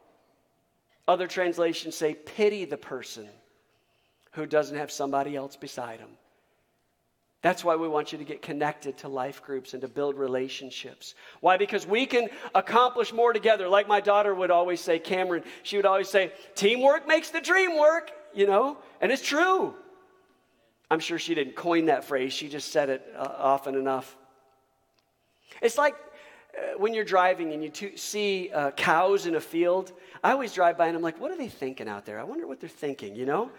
[1.07, 3.29] Other translations say, pity the person
[4.31, 6.09] who doesn't have somebody else beside him.
[7.45, 11.13] That's why we want you to get connected to life groups and to build relationships.
[11.41, 11.57] Why?
[11.57, 13.69] Because we can accomplish more together.
[13.69, 17.77] Like my daughter would always say, Cameron, she would always say, teamwork makes the dream
[17.77, 18.79] work, you know?
[18.99, 19.75] And it's true.
[20.89, 24.17] I'm sure she didn't coin that phrase, she just said it uh, often enough.
[25.61, 25.93] It's like
[26.57, 29.91] uh, when you're driving and you t- see uh, cows in a field.
[30.23, 32.19] I always drive by and I'm like, what are they thinking out there?
[32.19, 33.51] I wonder what they're thinking, you know?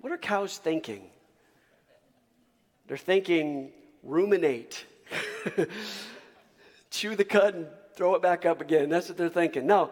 [0.00, 1.10] What are cows thinking?
[2.88, 3.70] They're thinking,
[4.02, 4.84] ruminate,
[6.90, 8.88] chew the cud and throw it back up again.
[8.88, 9.66] That's what they're thinking.
[9.66, 9.90] No,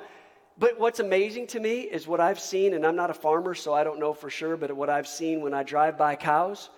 [0.58, 3.74] but what's amazing to me is what I've seen, and I'm not a farmer, so
[3.74, 6.70] I don't know for sure, but what I've seen when I drive by cows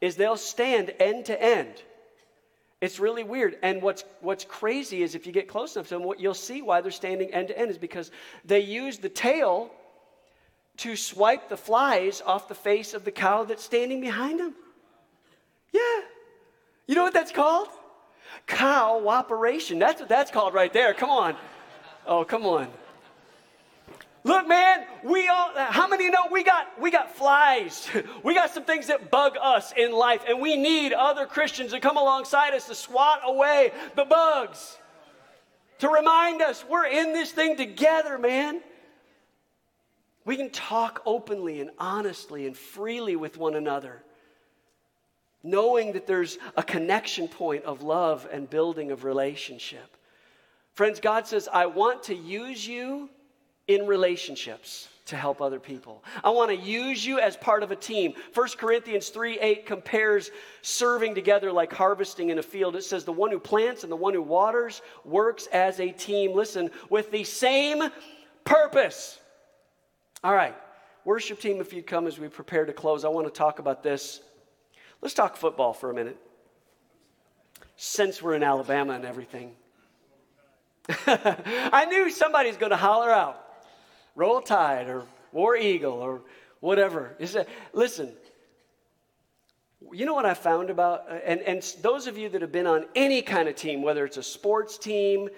[0.00, 1.82] is they'll stand end to end.
[2.80, 3.56] It's really weird.
[3.62, 6.62] And what's, what's crazy is if you get close enough to them, what you'll see
[6.62, 8.12] why they're standing end to end is because
[8.44, 9.72] they use the tail
[10.76, 14.54] to swipe the flies off the face of the cow that's standing behind them.
[15.74, 16.00] Yeah.
[16.86, 17.68] You know what that's called?
[18.46, 19.78] Cow operation.
[19.78, 20.94] That's what that's called right there.
[20.94, 21.36] Come on.
[22.06, 22.68] Oh, come on.
[24.22, 27.88] Look, man, we all how many know we got we got flies.
[28.24, 31.80] We got some things that bug us in life, and we need other Christians to
[31.80, 34.78] come alongside us to swat away the bugs.
[35.80, 38.62] To remind us we're in this thing together, man.
[40.24, 44.03] We can talk openly and honestly and freely with one another,
[45.44, 49.96] knowing that there's a connection point of love and building of relationship.
[50.72, 53.08] Friends, God says, I want to use you
[53.68, 56.02] in relationships to help other people.
[56.22, 58.14] I want to use you as part of a team.
[58.32, 60.30] 1 Corinthians 3 8 compares
[60.62, 62.74] serving together like harvesting in a field.
[62.74, 66.32] It says, The one who plants and the one who waters works as a team.
[66.32, 67.82] Listen, with the same
[68.44, 69.20] purpose.
[70.22, 70.56] All right,
[71.04, 73.82] worship team, if you'd come as we prepare to close, I want to talk about
[73.82, 74.20] this.
[75.04, 76.16] Let's talk football for a minute.
[77.76, 79.52] Since we're in Alabama and everything,
[81.06, 83.38] I knew somebody's going to holler out,
[84.16, 86.22] Roll Tide or War Eagle or
[86.60, 87.14] whatever.
[87.20, 88.14] That, listen,
[89.92, 92.86] you know what I found about, and, and those of you that have been on
[92.94, 95.28] any kind of team, whether it's a sports team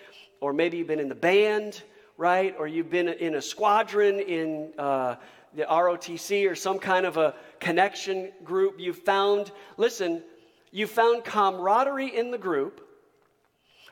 [0.40, 1.82] or maybe you've been in the band,
[2.16, 2.54] right?
[2.56, 5.16] Or you've been in a squadron in uh,
[5.56, 8.78] the ROTC or some kind of a connection group.
[8.78, 10.22] You found, listen,
[10.70, 12.82] you found camaraderie in the group.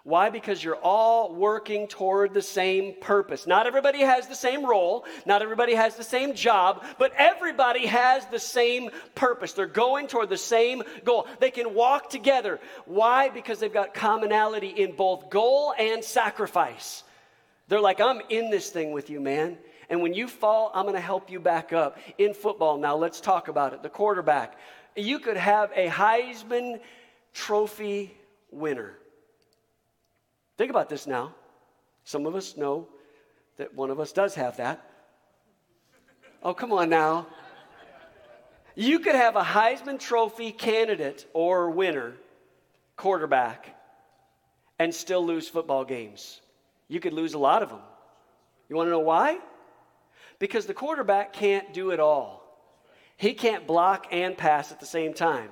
[0.02, 0.28] Why?
[0.28, 3.46] Because you're all working toward the same purpose.
[3.46, 8.26] Not everybody has the same role, not everybody has the same job, but everybody has
[8.26, 9.54] the same purpose.
[9.54, 11.26] They're going toward the same goal.
[11.40, 12.60] They can walk together.
[12.84, 13.30] Why?
[13.30, 17.02] Because they've got commonality in both goal and sacrifice.
[17.68, 19.56] They're like, I'm in this thing with you, man.
[19.90, 21.98] And when you fall, I'm going to help you back up.
[22.18, 23.82] In football, now let's talk about it.
[23.82, 24.58] The quarterback.
[24.96, 26.80] You could have a Heisman
[27.32, 28.16] Trophy
[28.50, 28.94] winner.
[30.56, 31.34] Think about this now.
[32.04, 32.88] Some of us know
[33.56, 34.88] that one of us does have that.
[36.42, 37.26] Oh, come on now.
[38.76, 42.14] You could have a Heisman Trophy candidate or winner,
[42.96, 43.74] quarterback,
[44.78, 46.40] and still lose football games.
[46.88, 47.80] You could lose a lot of them.
[48.68, 49.38] You want to know why?
[50.38, 52.42] Because the quarterback can't do it all.
[53.16, 55.50] He can't block and pass at the same time.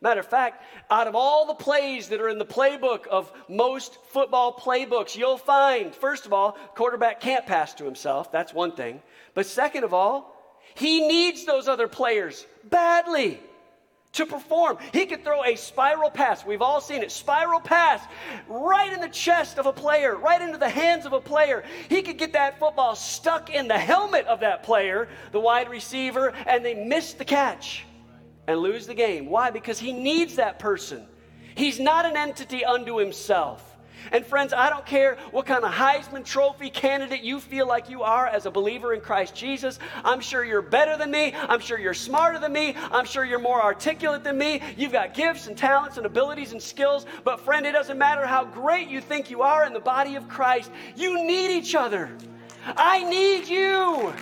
[0.00, 3.96] Matter of fact, out of all the plays that are in the playbook of most
[4.08, 8.30] football playbooks, you'll find, first of all, quarterback can't pass to himself.
[8.30, 9.00] That's one thing.
[9.32, 10.34] But second of all,
[10.74, 13.40] he needs those other players badly
[14.14, 14.78] to perform.
[14.92, 16.44] He could throw a spiral pass.
[16.44, 17.12] We've all seen it.
[17.12, 18.02] Spiral pass
[18.48, 21.64] right in the chest of a player, right into the hands of a player.
[21.88, 26.32] He could get that football stuck in the helmet of that player, the wide receiver,
[26.46, 27.84] and they miss the catch
[28.46, 29.26] and lose the game.
[29.26, 29.50] Why?
[29.50, 31.06] Because he needs that person.
[31.54, 33.73] He's not an entity unto himself.
[34.12, 38.02] And friends, I don't care what kind of Heisman Trophy candidate you feel like you
[38.02, 39.78] are as a believer in Christ Jesus.
[40.04, 41.34] I'm sure you're better than me.
[41.34, 42.74] I'm sure you're smarter than me.
[42.90, 44.60] I'm sure you're more articulate than me.
[44.76, 47.06] You've got gifts and talents and abilities and skills.
[47.24, 50.28] But, friend, it doesn't matter how great you think you are in the body of
[50.28, 50.70] Christ.
[50.96, 52.10] You need each other.
[52.66, 54.12] I need you.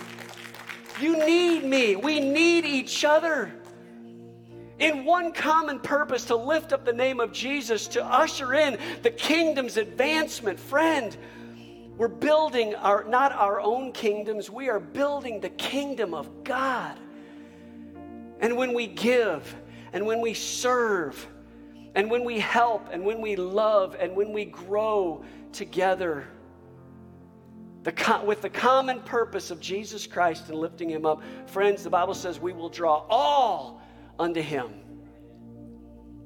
[1.01, 1.95] You need me.
[1.95, 3.51] We need each other
[4.79, 9.11] in one common purpose to lift up the name of Jesus, to usher in the
[9.11, 10.59] kingdom's advancement.
[10.59, 11.15] Friend,
[11.97, 16.97] we're building our not our own kingdoms, we are building the kingdom of God.
[18.39, 19.55] And when we give,
[19.93, 21.27] and when we serve,
[21.95, 26.27] and when we help, and when we love, and when we grow together,
[27.83, 32.15] the, with the common purpose of Jesus Christ and lifting him up, friends, the Bible
[32.15, 33.82] says we will draw all
[34.19, 34.71] unto him.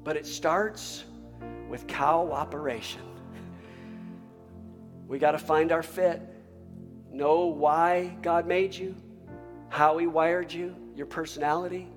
[0.04, 1.04] But it starts
[1.68, 3.02] with cooperation.
[5.06, 6.22] We got to find our fit,
[7.10, 8.94] know why God made you,
[9.68, 11.88] how He wired you, your personality,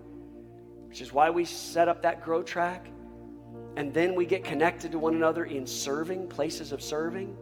[0.88, 2.88] which is why we set up that grow track.
[3.76, 7.36] And then we get connected to one another in serving, places of serving,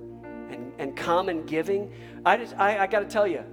[0.49, 1.91] and, and common giving.
[2.25, 3.43] I, just, I, I got to tell you,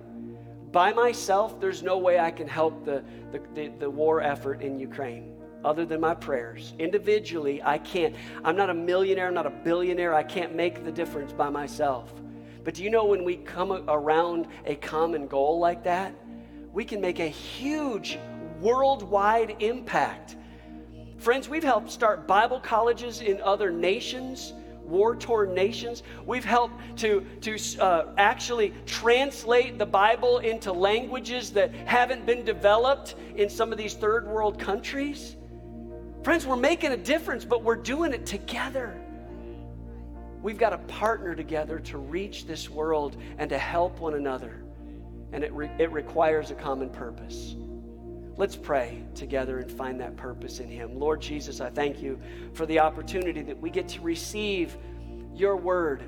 [0.77, 4.79] by myself, there's no way I can help the, the, the, the war effort in
[4.79, 5.33] Ukraine
[5.65, 6.75] other than my prayers.
[6.79, 8.15] Individually, I can't.
[8.45, 10.13] I'm not a millionaire, I'm not a billionaire.
[10.13, 12.13] I can't make the difference by myself.
[12.63, 16.15] But do you know when we come around a common goal like that,
[16.75, 18.19] we can make a huge
[18.61, 20.37] worldwide impact.
[21.17, 24.53] Friends, we've helped start Bible colleges in other nations
[24.87, 26.03] war torn nations.
[26.25, 33.17] We've helped to, to uh, actually translate the Bible into languages that haven't been developed
[33.37, 35.37] in some of these third world countries.
[36.23, 39.01] Friends, we're making a difference, but we're doing it together.
[40.43, 44.63] We've got to partner together to reach this world and to help one another.
[45.33, 47.57] And it, re- it requires a common purpose.
[48.39, 50.99] Let's pray together and find that purpose in Him.
[50.99, 52.21] Lord Jesus, I thank you
[52.53, 54.77] for the opportunity that we get to receive
[55.35, 56.03] your word.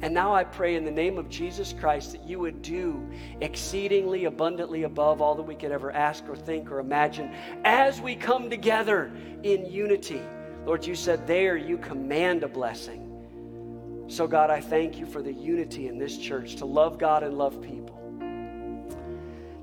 [0.00, 3.06] And now I pray in the name of Jesus Christ that you would do
[3.40, 7.34] exceedingly abundantly above all that we could ever ask or think or imagine
[7.64, 9.12] as we come together
[9.42, 10.20] in unity.
[10.64, 13.02] Lord, you said there you command a blessing.
[14.08, 17.38] So, God, I thank you for the unity in this church to love God and
[17.38, 17.83] love people.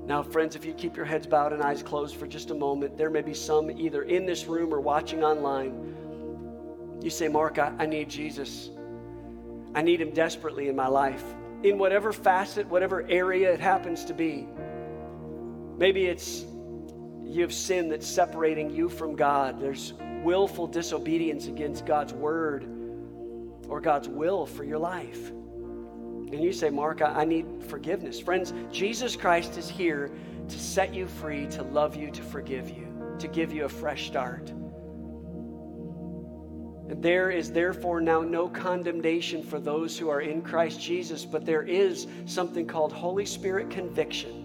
[0.04, 2.98] Now, friends, if you keep your heads bowed and eyes closed for just a moment,
[2.98, 6.98] there may be some either in this room or watching online.
[7.00, 8.70] You say, Mark, I, I need Jesus.
[9.74, 11.24] I need him desperately in my life,
[11.62, 14.48] in whatever facet, whatever area it happens to be.
[15.78, 16.44] Maybe it's
[17.24, 19.60] you have sin that's separating you from God.
[19.60, 22.66] There's willful disobedience against God's word
[23.68, 25.32] or God's will for your life.
[26.32, 28.18] And you say, Mark, I, I need forgiveness.
[28.18, 30.10] Friends, Jesus Christ is here
[30.48, 32.88] to set you free, to love you, to forgive you,
[33.18, 34.50] to give you a fresh start.
[36.88, 41.44] And there is therefore now no condemnation for those who are in Christ Jesus, but
[41.44, 44.41] there is something called Holy Spirit conviction.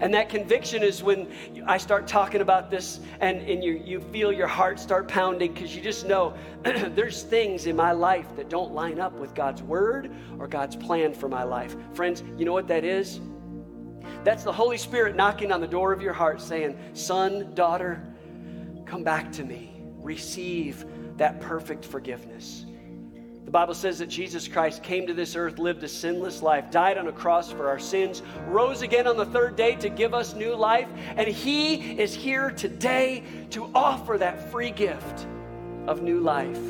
[0.00, 1.28] And that conviction is when
[1.66, 5.74] I start talking about this and, and you, you feel your heart start pounding because
[5.74, 10.10] you just know there's things in my life that don't line up with God's word
[10.38, 11.76] or God's plan for my life.
[11.94, 13.20] Friends, you know what that is?
[14.24, 18.02] That's the Holy Spirit knocking on the door of your heart saying, Son, daughter,
[18.84, 19.82] come back to me.
[19.98, 20.84] Receive
[21.16, 22.64] that perfect forgiveness.
[23.48, 26.98] The Bible says that Jesus Christ came to this earth, lived a sinless life, died
[26.98, 30.34] on a cross for our sins, rose again on the third day to give us
[30.34, 35.26] new life, and He is here today to offer that free gift
[35.86, 36.60] of new life.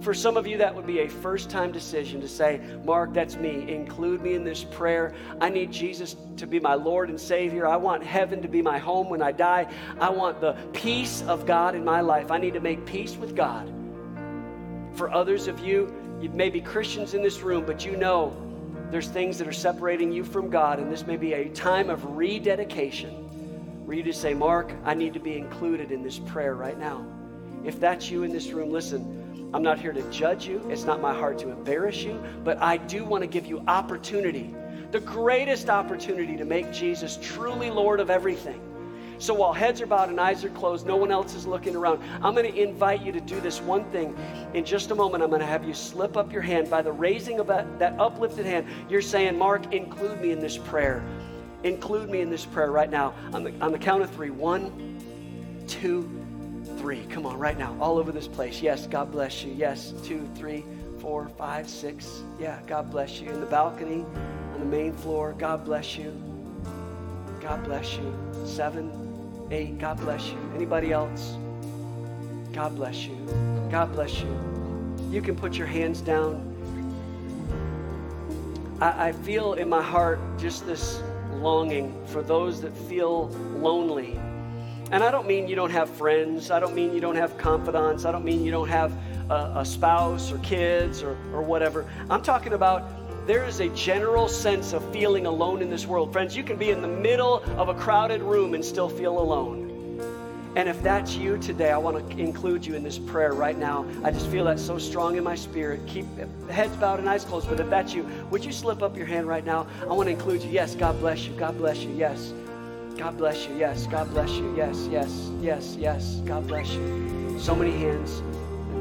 [0.00, 3.34] For some of you, that would be a first time decision to say, Mark, that's
[3.34, 3.68] me.
[3.68, 5.12] Include me in this prayer.
[5.40, 7.66] I need Jesus to be my Lord and Savior.
[7.66, 9.66] I want heaven to be my home when I die.
[10.00, 12.30] I want the peace of God in my life.
[12.30, 13.74] I need to make peace with God.
[14.98, 18.36] For others of you, you may be Christians in this room, but you know
[18.90, 22.04] there's things that are separating you from God, and this may be a time of
[22.16, 23.14] rededication
[23.86, 27.06] where you just say, Mark, I need to be included in this prayer right now.
[27.64, 30.66] If that's you in this room, listen, I'm not here to judge you.
[30.68, 34.52] It's not my heart to embarrass you, but I do want to give you opportunity,
[34.90, 38.60] the greatest opportunity to make Jesus truly Lord of everything.
[39.18, 42.02] So while heads are bowed and eyes are closed, no one else is looking around,
[42.22, 44.16] I'm going to invite you to do this one thing.
[44.54, 46.70] In just a moment, I'm going to have you slip up your hand.
[46.70, 51.04] By the raising of that, uplifted hand, you're saying, Mark, include me in this prayer.
[51.64, 53.14] Include me in this prayer right now.
[53.32, 55.00] On the, on the count of three: one,
[55.66, 56.08] two,
[56.78, 57.04] three.
[57.06, 58.62] Come on, right now, all over this place.
[58.62, 59.52] Yes, God bless you.
[59.52, 60.64] Yes, two, three,
[61.00, 62.22] four, five, six.
[62.38, 63.30] Yeah, God bless you.
[63.30, 64.06] In the balcony,
[64.54, 66.12] on the main floor, God bless you.
[67.40, 68.14] God bless you.
[68.44, 69.07] Seven,
[69.50, 70.38] eight, God bless you.
[70.54, 71.36] Anybody else?
[72.52, 73.16] God bless you.
[73.70, 74.28] God bless you.
[75.10, 76.44] You can put your hands down.
[78.80, 81.02] I, I feel in my heart just this
[81.34, 84.18] longing for those that feel lonely.
[84.90, 86.50] And I don't mean you don't have friends.
[86.50, 88.04] I don't mean you don't have confidants.
[88.04, 88.92] I don't mean you don't have
[89.28, 91.86] a, a spouse or kids or, or whatever.
[92.08, 92.90] I'm talking about
[93.28, 96.10] there is a general sense of feeling alone in this world.
[96.10, 99.66] Friends, you can be in the middle of a crowded room and still feel alone.
[100.56, 103.84] And if that's you today, I want to include you in this prayer right now.
[104.02, 105.86] I just feel that so strong in my spirit.
[105.86, 106.06] Keep
[106.48, 107.50] heads bowed and eyes closed.
[107.50, 109.66] But if that's you, would you slip up your hand right now?
[109.82, 110.50] I want to include you.
[110.50, 111.34] Yes, God bless you.
[111.34, 111.94] God bless you.
[111.94, 112.32] Yes.
[112.96, 113.54] God bless you.
[113.58, 113.86] Yes.
[113.88, 114.56] God bless you.
[114.56, 114.88] Yes.
[114.90, 115.30] Yes.
[115.42, 115.76] Yes.
[115.78, 116.22] Yes.
[116.24, 117.38] God bless you.
[117.38, 118.22] So many hands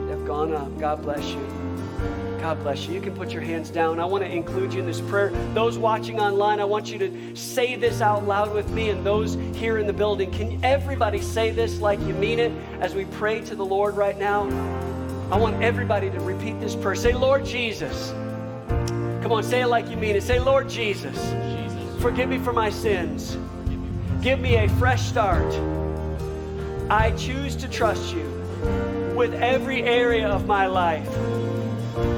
[0.10, 0.80] have gone up.
[0.80, 1.67] God bless you.
[2.40, 2.94] God bless you.
[2.94, 4.00] You can put your hands down.
[4.00, 5.32] I want to include you in this prayer.
[5.54, 9.36] Those watching online, I want you to say this out loud with me, and those
[9.56, 13.42] here in the building, can everybody say this like you mean it as we pray
[13.42, 14.44] to the Lord right now?
[15.32, 16.96] I want everybody to repeat this prayer.
[16.96, 18.14] Say, Lord Jesus.
[19.22, 20.24] Come on, say it like you mean it.
[20.24, 21.34] Say, Lord Jesus,
[22.02, 23.38] forgive me for my sins.
[24.22, 25.54] Give me a fresh start.
[26.90, 28.24] I choose to trust you
[29.16, 31.10] with every area of my life.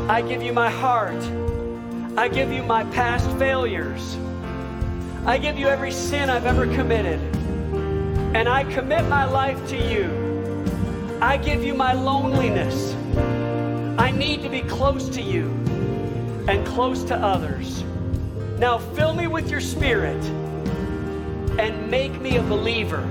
[0.10, 1.22] I give you my heart.
[2.18, 4.18] I give you my past failures.
[5.26, 7.20] I give you every sin I've ever committed.
[8.36, 10.10] And I commit my life to you.
[11.22, 12.94] I give you my loneliness.
[14.00, 15.46] I need to be close to you
[16.48, 17.84] and close to others.
[18.58, 20.24] Now fill me with your spirit
[21.60, 23.04] and make me a believer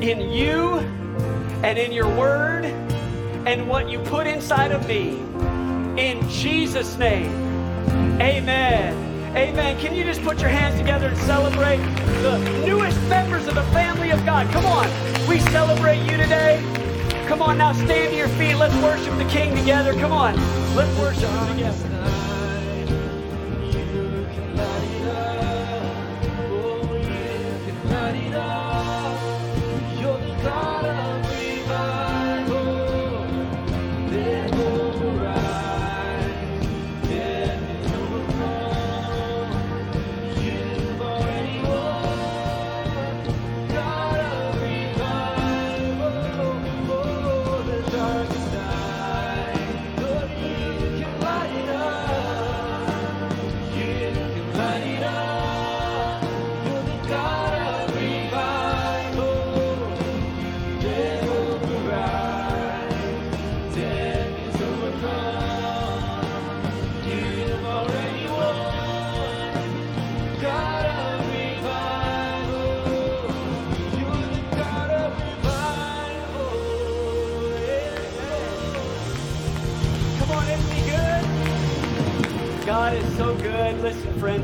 [0.00, 0.78] in you
[1.62, 2.64] and in your word
[3.46, 5.10] and what you put inside of me.
[5.96, 7.30] In Jesus' name,
[8.20, 9.04] amen.
[9.36, 9.78] Amen.
[9.78, 11.76] Can you just put your hands together and celebrate
[12.22, 14.50] the newest members of the family of God?
[14.50, 14.88] Come on.
[15.28, 16.60] We celebrate you today.
[17.28, 18.54] Come on now, stand to your feet.
[18.54, 19.92] Let's worship the King together.
[19.94, 20.34] Come on.
[20.74, 22.25] Let's worship him together.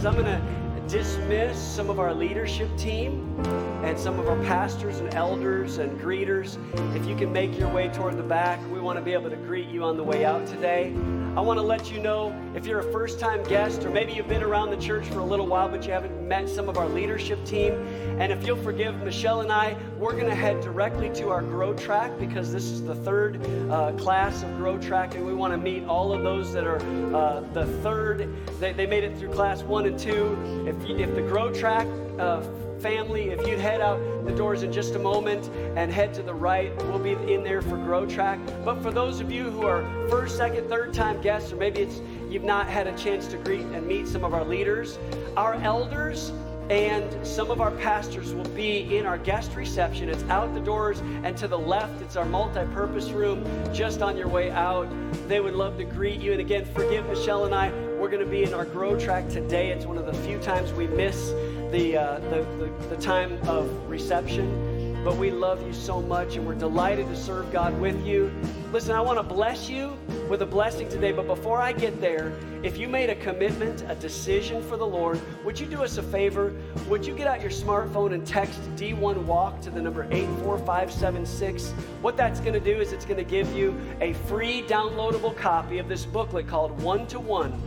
[0.02, 3.38] Friends, I'm going to dismiss some of our leadership team
[3.84, 6.58] and some of our pastors and elders and greeters.
[6.96, 9.36] If you can make your way toward the back, we want to be able to
[9.36, 10.92] greet you on the way out today.
[11.34, 14.28] I want to let you know if you're a first time guest or maybe you've
[14.28, 16.86] been around the church for a little while but you haven't met some of our
[16.86, 17.72] leadership team.
[18.20, 21.72] And if you'll forgive Michelle and I, we're going to head directly to our Grow
[21.72, 23.40] Track because this is the third
[23.70, 26.82] uh, class of Grow Track and we want to meet all of those that are
[27.16, 28.28] uh, the third.
[28.60, 30.36] They, they made it through class one and two.
[30.66, 31.88] If, you, if the Grow Track
[32.18, 32.42] uh,
[32.82, 36.34] family, if you'd head out the doors in just a moment and head to the
[36.34, 38.40] right, we'll be in there for Grow Track.
[38.64, 42.00] But for those of you who are first, second, third time guests, or maybe it's
[42.28, 44.98] you've not had a chance to greet and meet some of our leaders,
[45.36, 46.32] our elders
[46.70, 50.08] and some of our pastors will be in our guest reception.
[50.08, 54.16] It's out the doors, and to the left, it's our multi purpose room just on
[54.16, 54.88] your way out.
[55.28, 56.32] They would love to greet you.
[56.32, 57.70] And again, forgive Michelle and I.
[57.98, 59.70] We're going to be in our Grow Track today.
[59.70, 61.32] It's one of the few times we miss
[61.72, 65.02] the, uh, the, the, the time of reception.
[65.02, 68.30] But we love you so much, and we're delighted to serve God with you.
[68.72, 72.38] Listen, I want to bless you with a blessing today, but before I get there,
[72.62, 76.02] if you made a commitment, a decision for the Lord, would you do us a
[76.02, 76.54] favor?
[76.88, 81.70] Would you get out your smartphone and text D1 Walk to the number 84576?
[82.00, 85.78] What that's going to do is it's going to give you a free downloadable copy
[85.78, 87.60] of this booklet called One to One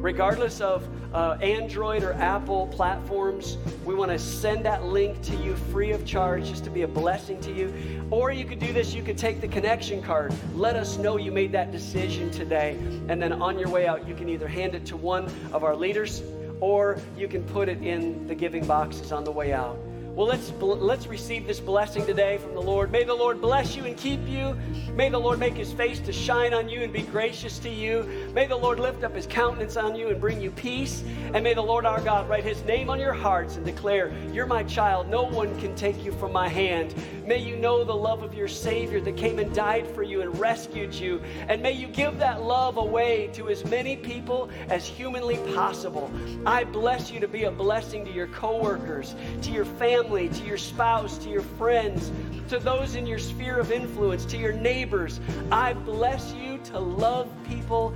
[0.00, 3.56] regardless of uh, Android or Apple platforms.
[3.84, 6.88] We want to send that link to you free of charge just to be a
[6.88, 7.72] blessing to you.
[8.10, 10.32] Or you could do this you could take the connection card.
[10.54, 12.78] Let us know you made that decision today.
[13.08, 15.74] And then on your way out, you can either hand it to one of our
[15.74, 16.22] leaders
[16.60, 19.78] or you can put it in the giving boxes on the way out.
[20.18, 22.90] Well, let's, let's receive this blessing today from the Lord.
[22.90, 24.58] May the Lord bless you and keep you.
[24.92, 28.02] May the Lord make his face to shine on you and be gracious to you.
[28.34, 31.04] May the Lord lift up his countenance on you and bring you peace.
[31.34, 34.46] And may the Lord our God write his name on your hearts and declare, You're
[34.46, 35.08] my child.
[35.08, 36.96] No one can take you from my hand.
[37.24, 40.36] May you know the love of your Savior that came and died for you and
[40.40, 41.22] rescued you.
[41.46, 46.10] And may you give that love away to as many people as humanly possible.
[46.44, 50.46] I bless you to be a blessing to your coworkers, to your family family, to
[50.46, 52.10] your spouse, to your friends,
[52.48, 55.20] to those in your sphere of influence, to your neighbors.
[55.52, 57.94] I bless you to love people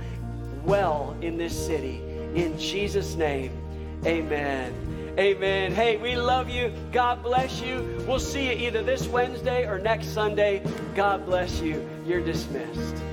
[0.63, 2.01] well in this city.
[2.35, 3.51] In Jesus' name,
[4.05, 4.73] amen.
[5.17, 5.73] Amen.
[5.73, 6.71] Hey, we love you.
[6.91, 8.03] God bless you.
[8.07, 10.63] We'll see you either this Wednesday or next Sunday.
[10.95, 11.87] God bless you.
[12.05, 13.12] You're dismissed.